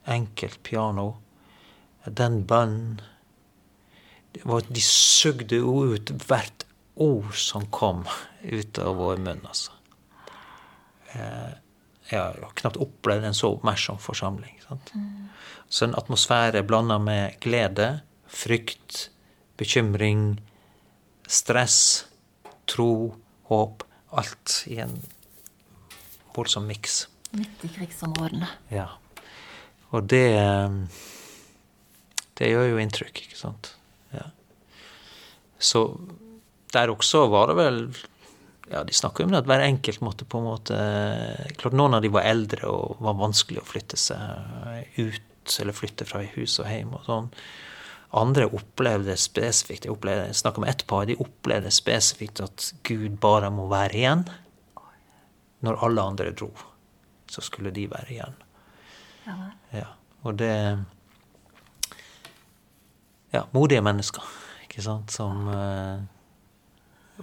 enkelt 0.05 0.59
piano, 0.63 1.13
den 2.05 2.43
bønnen 2.49 2.99
De 4.29 4.81
sugde 4.85 5.57
ut 5.57 6.11
hvert 6.27 6.68
ord 6.99 7.33
som 7.39 7.65
kom 7.71 8.03
ut 8.43 8.79
av 8.83 8.95
vår 8.99 9.21
munn, 9.23 9.41
altså. 9.47 9.75
Eh, 11.13 11.51
jeg 12.09 12.19
har 12.19 12.53
knapt 12.57 12.79
opplevd 12.81 13.27
en 13.27 13.37
så 13.37 13.51
oppmerksom 13.53 13.99
forsamling. 14.01 14.55
Sant? 14.65 14.91
Så 15.69 15.85
en 15.85 15.97
atmosfære 15.97 16.63
blanda 16.65 16.97
med 17.01 17.37
glede, 17.43 18.01
frykt, 18.25 19.09
bekymring, 19.61 20.39
stress, 21.29 22.07
tro, 22.69 23.15
håp. 23.49 23.85
Alt 24.09 24.63
i 24.65 24.79
en 24.81 24.95
voldsom 26.33 26.65
miks. 26.65 27.03
Midt 27.37 27.61
i 27.61 27.69
krigsområdene. 27.75 28.47
Ja. 28.73 28.87
Og 29.91 30.09
det 30.09 30.33
Det 32.39 32.47
gjør 32.47 32.69
jo 32.69 32.77
inntrykk, 32.79 33.19
ikke 33.27 33.37
sant. 33.37 33.73
Ja. 34.13 34.29
Så 35.59 35.99
der 36.73 36.91
også 36.93 37.25
var 37.31 37.51
det 37.51 37.57
vel 37.59 37.79
ja, 38.69 38.83
De 38.85 38.93
snakker 38.93 39.25
om 39.25 39.31
det 39.33 39.39
at 39.41 39.47
hver 39.49 39.63
enkelt 39.65 40.03
måtte 40.05 40.27
på 40.29 40.41
en 40.41 40.45
måte 40.45 40.77
Klart 41.57 41.77
noen 41.77 41.97
av 41.97 42.03
de 42.05 42.11
var 42.13 42.27
eldre 42.29 42.69
og 42.69 43.01
var 43.01 43.17
vanskelig 43.17 43.63
å 43.63 43.65
flytte 43.67 43.97
seg 43.97 44.99
ut 44.99 45.57
eller 45.57 45.73
flytte 45.73 46.05
fra 46.05 46.21
hus 46.35 46.59
og 46.61 46.67
hjem 46.69 46.91
og 46.93 47.07
sånn. 47.07 47.29
Andre 48.19 48.45
opplevde 48.53 49.15
spesifikt 49.17 49.87
Jeg, 49.87 49.93
opplevde, 49.95 50.27
jeg 50.29 50.37
snakker 50.37 50.61
med 50.61 50.69
ett 50.69 50.85
par. 50.89 51.07
De 51.09 51.17
opplevde 51.17 51.71
spesifikt 51.73 52.43
at 52.45 52.67
Gud 52.85 53.17
bare 53.21 53.49
må 53.53 53.65
være 53.71 53.97
igjen. 53.97 54.23
Når 55.65 55.81
alle 55.85 56.05
andre 56.11 56.31
dro, 56.37 56.51
så 57.29 57.41
skulle 57.45 57.73
de 57.75 57.87
være 57.89 58.13
igjen. 58.13 58.37
Ja. 59.25 59.35
ja. 59.73 59.89
Og 60.23 60.37
det 60.39 60.53
Ja, 63.29 63.43
modige 63.53 63.81
mennesker, 63.85 64.25
ikke 64.65 64.81
sant, 64.81 65.11
som 65.13 65.49
uh, 65.53 65.99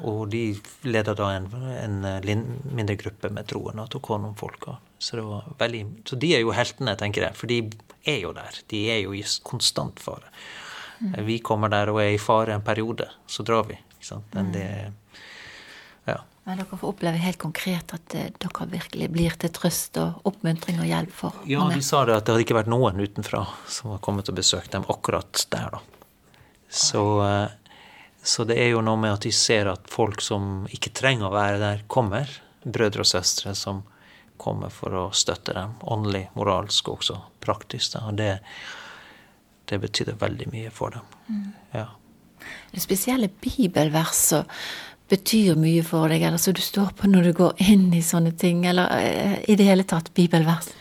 og 0.05 0.27
de 0.33 0.43
leda 0.85 1.15
da 1.17 1.31
en, 1.37 1.49
en, 1.55 1.97
eh, 2.05 2.45
mindre 2.77 2.99
gruppe 3.01 3.31
med 3.33 3.49
troende 3.49 3.87
og 3.87 3.91
tok 3.95 4.13
hånd 4.13 4.31
om 4.31 4.37
folka. 4.39 4.77
Så, 4.99 5.21
veldig, 5.59 5.83
så 6.09 6.17
de 6.21 6.35
er 6.37 6.45
jo 6.45 6.55
heltene, 6.57 6.97
tenker 6.99 7.29
jeg, 7.29 7.37
for 7.37 7.53
de 7.53 7.63
er 8.09 8.21
jo 8.23 8.33
der. 8.37 8.61
De 8.73 8.83
er 8.93 9.03
jo 9.05 9.17
i 9.17 9.25
konstant 9.45 10.01
fare. 10.01 10.29
Mm. 11.01 11.17
Vi 11.27 11.41
kommer 11.45 11.73
der 11.73 11.93
og 11.93 12.01
er 12.01 12.15
i 12.15 12.21
fare 12.21 12.57
en 12.57 12.65
periode, 12.65 13.09
så 13.29 13.45
drar 13.45 13.67
vi. 13.69 13.77
Men 14.33 14.53
det 14.55 14.69
ja. 16.07 16.21
Men 16.47 16.61
dere 16.61 16.79
får 16.79 16.93
oppleve 16.93 17.19
helt 17.19 17.41
konkret 17.43 17.93
at 17.97 18.15
eh, 18.15 18.29
dere 18.39 18.69
virkelig 18.71 19.09
blir 19.11 19.35
til 19.43 19.51
trøst 19.51 19.99
og 19.99 20.29
oppmuntring 20.31 20.79
og 20.79 20.87
hjelp 20.87 21.13
for 21.13 21.41
Ja, 21.51 21.67
de 21.73 21.83
sa 21.83 22.05
det 22.07 22.15
at 22.15 22.27
det 22.27 22.37
hadde 22.37 22.47
ikke 22.47 22.61
vært 22.61 22.71
noen 22.71 23.03
utenfra 23.03 23.43
som 23.67 23.91
hadde 23.91 24.05
kommet 24.07 24.31
og 24.31 24.39
besøkt 24.39 24.71
dem 24.77 24.87
akkurat 24.93 25.43
der, 25.51 25.75
da. 25.75 25.83
Så 26.71 27.03
uh, 27.23 27.51
så 28.27 28.45
det 28.45 28.57
er 28.59 28.73
jo 28.73 28.83
noe 28.83 28.99
med 28.99 29.15
at 29.15 29.23
de 29.23 29.31
ser 29.35 29.69
at 29.71 29.85
folk 29.91 30.23
som 30.25 30.65
ikke 30.75 30.91
trenger 30.99 31.29
å 31.29 31.35
være 31.35 31.61
der, 31.63 31.85
kommer. 31.87 32.31
Brødre 32.67 33.05
og 33.05 33.07
søstre 33.07 33.53
som 33.55 33.85
kommer 34.37 34.73
for 34.75 34.97
å 34.99 35.05
støtte 35.15 35.55
dem. 35.55 35.77
Åndelig, 35.87 36.25
moralsk 36.35 36.91
og 36.91 36.99
også 36.99 37.21
praktisk. 37.45 37.95
Da. 37.95 38.03
Og 38.11 38.19
det, 38.19 38.33
det 39.71 39.79
betydde 39.85 40.17
veldig 40.19 40.51
mye 40.51 40.73
for 40.75 40.97
dem. 40.97 41.07
Mm. 41.31 41.47
Ja. 41.77 41.87
Det 42.73 42.83
spesielle 42.83 43.31
bibelverset 43.31 44.51
betyr 45.09 45.55
mye 45.63 45.87
for 45.87 46.11
deg, 46.11 46.27
eller 46.27 46.43
som 46.43 46.57
du 46.59 46.65
står 46.67 46.91
på 46.99 47.07
når 47.11 47.29
du 47.29 47.33
går 47.45 47.63
inn 47.71 47.87
i 47.95 48.03
sånne 48.03 48.35
ting, 48.39 48.67
eller 48.67 48.91
eh, 48.99 49.39
i 49.47 49.55
det 49.59 49.69
hele 49.69 49.87
tatt 49.87 50.11
bibelvers? 50.19 50.73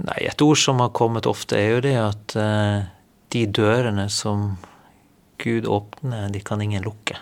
Nei, 0.00 0.16
et 0.30 0.40
ord 0.40 0.56
som 0.56 0.80
har 0.80 0.94
kommet 0.96 1.28
ofte, 1.28 1.60
er 1.60 1.74
jo 1.74 1.84
det 1.84 1.96
at 2.00 2.36
uh, 2.40 2.88
de 3.36 3.44
dørene 3.52 4.08
som 4.08 4.54
Gud 5.40 5.66
åpner, 5.66 6.28
de 6.28 6.40
kan 6.44 6.60
ingen 6.60 6.84
lukke. 6.84 7.16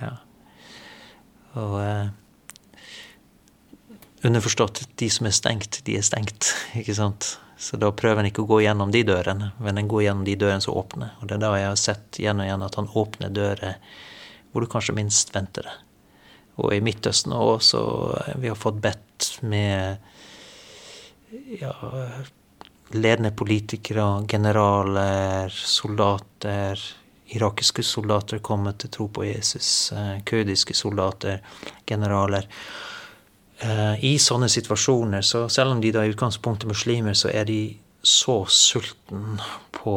Ja. 0.00 0.16
Og 1.60 1.76
eh, 1.82 2.08
underforstått, 4.26 4.84
de 4.98 5.10
som 5.10 5.28
er 5.28 5.36
stengt, 5.36 5.82
de 5.86 5.96
er 5.98 6.06
stengt. 6.06 6.52
ikke 6.80 6.96
sant? 6.98 7.36
Så 7.62 7.78
da 7.78 7.92
prøver 7.94 8.22
en 8.22 8.26
ikke 8.26 8.42
å 8.42 8.50
gå 8.50 8.62
gjennom 8.64 8.90
de 8.90 9.04
dørene, 9.06 9.52
men 9.62 9.78
en 9.78 9.90
går 9.90 10.08
gjennom 10.08 10.26
de 10.26 10.34
dørene 10.40 10.64
som 10.64 10.74
åpner. 10.74 11.14
Og 11.20 11.30
det 11.30 11.36
er 11.36 11.44
da 11.44 11.52
jeg 11.60 11.70
har 11.70 11.78
sett 11.78 12.18
igjen 12.18 12.42
og 12.42 12.48
igjen 12.48 12.66
at 12.66 12.78
han 12.80 12.90
åpner 13.04 13.34
dører 13.34 13.78
hvor 14.50 14.64
du 14.64 14.68
kanskje 14.72 14.96
minst 14.96 15.30
venter 15.34 15.68
det. 15.68 15.76
Og 16.60 16.74
i 16.74 16.82
Midtøsten 16.84 17.32
òg, 17.32 17.62
så 17.64 17.80
vi 18.42 18.50
har 18.50 18.58
fått 18.58 18.82
bedt 18.82 19.28
med 19.46 20.02
ja, 21.60 21.72
ledende 22.94 23.30
politikere, 23.36 24.24
generaler, 24.28 25.52
soldater 25.52 26.80
Irakiske 27.32 27.82
soldater 27.82 28.38
kommer 28.38 28.72
til 28.76 28.90
tro 28.92 29.06
på 29.08 29.24
Jesus. 29.24 29.92
Eh, 29.92 30.18
kurdiske 30.28 30.74
soldater, 30.76 31.40
generaler. 31.88 32.48
Eh, 33.58 34.04
I 34.04 34.18
sånne 34.20 34.50
situasjoner, 34.52 35.24
så 35.24 35.46
selv 35.48 35.72
om 35.72 35.80
de 35.80 35.92
da 35.94 36.04
i 36.04 36.12
utgangspunktet 36.12 36.66
er 36.66 36.74
muslimer, 36.74 37.16
så 37.16 37.32
er 37.32 37.48
de 37.48 37.60
så 38.02 38.42
sulten 38.50 39.40
på 39.72 39.96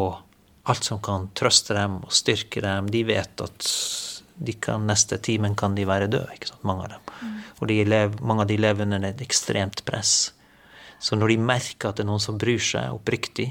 alt 0.66 0.88
som 0.88 1.02
kan 1.04 1.28
trøste 1.36 1.76
dem 1.76 2.00
og 2.06 2.14
styrke 2.14 2.64
dem. 2.64 2.88
De 2.94 3.04
vet 3.04 3.44
at 3.44 3.68
de 4.36 4.54
kan, 4.54 4.88
neste 4.88 5.18
timen 5.24 5.56
kan 5.60 5.76
de 5.76 5.88
være 5.88 6.08
døde, 6.12 6.32
ikke 6.36 6.54
sant, 6.54 6.64
mange 6.68 6.88
av 6.88 6.96
dem. 6.96 7.12
Mm. 7.20 7.36
Og 7.60 7.68
de 7.72 7.84
lever, 7.84 8.24
mange 8.24 8.46
av 8.46 8.50
de 8.52 8.58
lever 8.60 8.88
under 8.88 9.10
et 9.10 9.22
ekstremt 9.24 9.84
press. 9.88 10.16
Så 11.00 11.18
når 11.18 11.34
de 11.34 11.38
merker 11.42 11.90
at 11.90 12.00
det 12.00 12.06
er 12.06 12.10
noen 12.10 12.24
som 12.24 12.40
bryr 12.42 12.62
seg 12.62 12.96
oppriktig, 12.96 13.50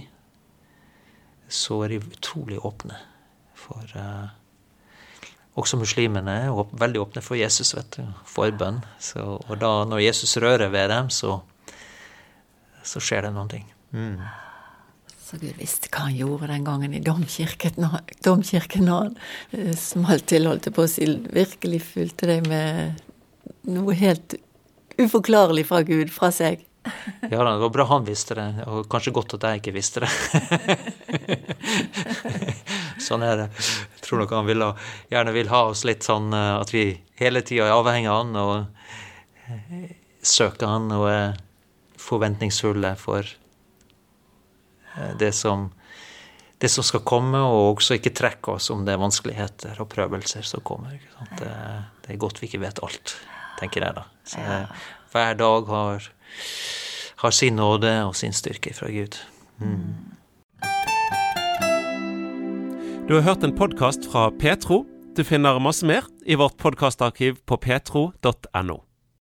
så 1.48 1.82
er 1.84 1.94
de 1.94 2.00
utrolig 2.00 2.58
åpne 2.64 2.96
for 3.64 3.96
uh, 3.96 4.32
Også 5.60 5.78
muslimene 5.78 6.32
er 6.48 6.78
veldig 6.80 7.02
åpne 7.04 7.22
for 7.22 7.38
Jesus, 7.38 7.76
vet 7.76 8.00
du, 8.00 8.06
forbønn. 8.26 8.80
Så, 8.98 9.22
og 9.38 9.58
da, 9.60 9.84
når 9.86 10.02
Jesus 10.08 10.34
rører 10.42 10.72
ved 10.72 10.88
dem, 10.90 11.12
så, 11.14 11.36
så 12.82 13.02
skjer 13.02 13.28
det 13.28 13.34
noen 13.36 13.52
ting. 13.52 13.68
Mm. 13.94 14.24
Så 15.24 15.38
Gud 15.38 15.54
visste 15.60 15.88
hva 15.94 16.08
han 16.08 16.18
gjorde 16.18 16.50
den 16.50 16.66
gangen 16.66 16.96
i 16.98 17.04
domkirken, 17.04 17.86
domkirken 18.26 18.90
han 18.90 19.14
eh, 19.54 19.70
smalt 19.78 20.26
til, 20.32 20.50
holdt 20.50 20.68
på 20.74 20.84
å 20.84 20.90
si, 20.90 21.06
virkelig 21.32 21.80
fulgte 21.86 22.28
deg 22.28 22.50
med 22.50 23.00
noe 23.70 23.94
helt 23.96 24.36
uforklarlig 24.98 25.64
fra 25.70 25.80
Gud, 25.86 26.10
fra 26.12 26.28
seg. 26.34 26.66
Ja 27.30 27.40
da, 27.40 27.54
det 27.54 27.62
var 27.62 27.70
bra 27.72 27.84
han 27.88 28.04
visste 28.04 28.34
det, 28.36 28.44
og 28.68 28.84
kanskje 28.92 29.14
godt 29.16 29.34
at 29.38 29.46
jeg 29.48 29.62
ikke 29.62 29.76
visste 29.76 29.98
det. 30.04 30.10
sånn 33.04 33.24
er 33.24 33.44
det. 33.44 33.48
Jeg 33.96 34.04
tror 34.04 34.18
nok 34.22 34.34
han 34.36 34.48
vil 34.48 34.64
gjerne 35.12 35.34
vil 35.34 35.50
ha 35.52 35.60
oss 35.70 35.84
litt 35.88 36.04
sånn 36.06 36.32
eh, 36.36 36.52
at 36.58 36.72
vi 36.74 36.84
hele 37.20 37.40
tida 37.46 37.68
er 37.68 37.76
avhengig 37.76 38.10
av 38.10 38.18
han 38.22 38.32
og 38.40 38.54
eh, 39.48 39.86
søker 40.24 40.66
han 40.70 40.92
og 40.94 41.06
er 41.10 41.40
forventningsfulle 42.00 42.94
for 43.00 43.22
eh, 43.24 45.12
det 45.20 45.32
som, 45.36 45.68
det 46.60 46.70
som 46.72 46.84
skal 46.86 47.04
komme, 47.06 47.40
og 47.40 47.78
også 47.78 47.98
ikke 47.98 48.14
trekke 48.16 48.48
oss 48.58 48.70
om 48.74 48.84
det 48.86 48.92
er 48.94 49.02
vanskeligheter 49.02 49.74
og 49.82 49.90
prøvelser 49.92 50.44
som 50.46 50.64
kommer. 50.66 50.98
Det, 51.38 51.54
det, 52.04 52.12
er 52.12 52.20
godt 52.20 52.42
vi 52.42 52.50
ikke 52.50 52.64
vet 52.66 52.82
alt, 52.84 53.16
tenker 53.60 53.88
jeg 53.88 54.00
da. 54.00 54.04
Så, 54.28 54.44
hver 55.14 55.36
dag 55.38 55.68
har 55.70 56.06
har 57.16 57.30
sin 57.30 57.56
nåde 57.56 57.92
og 58.04 58.16
sin 58.16 58.32
styrke 58.32 58.74
fra 58.74 58.90
Gud. 58.92 59.18
Mm. 59.58 60.14
Du 63.08 63.14
har 63.14 63.22
hørt 63.22 63.44
en 63.44 63.56
podkast 63.56 64.06
fra 64.12 64.30
Petro. 64.30 64.84
Du 65.16 65.24
finner 65.24 65.60
masse 65.60 65.86
mer 65.86 66.08
i 66.26 66.34
vårt 66.40 66.56
podkastarkiv 66.56 67.36
på 67.46 67.56
petro.no. 67.56 68.80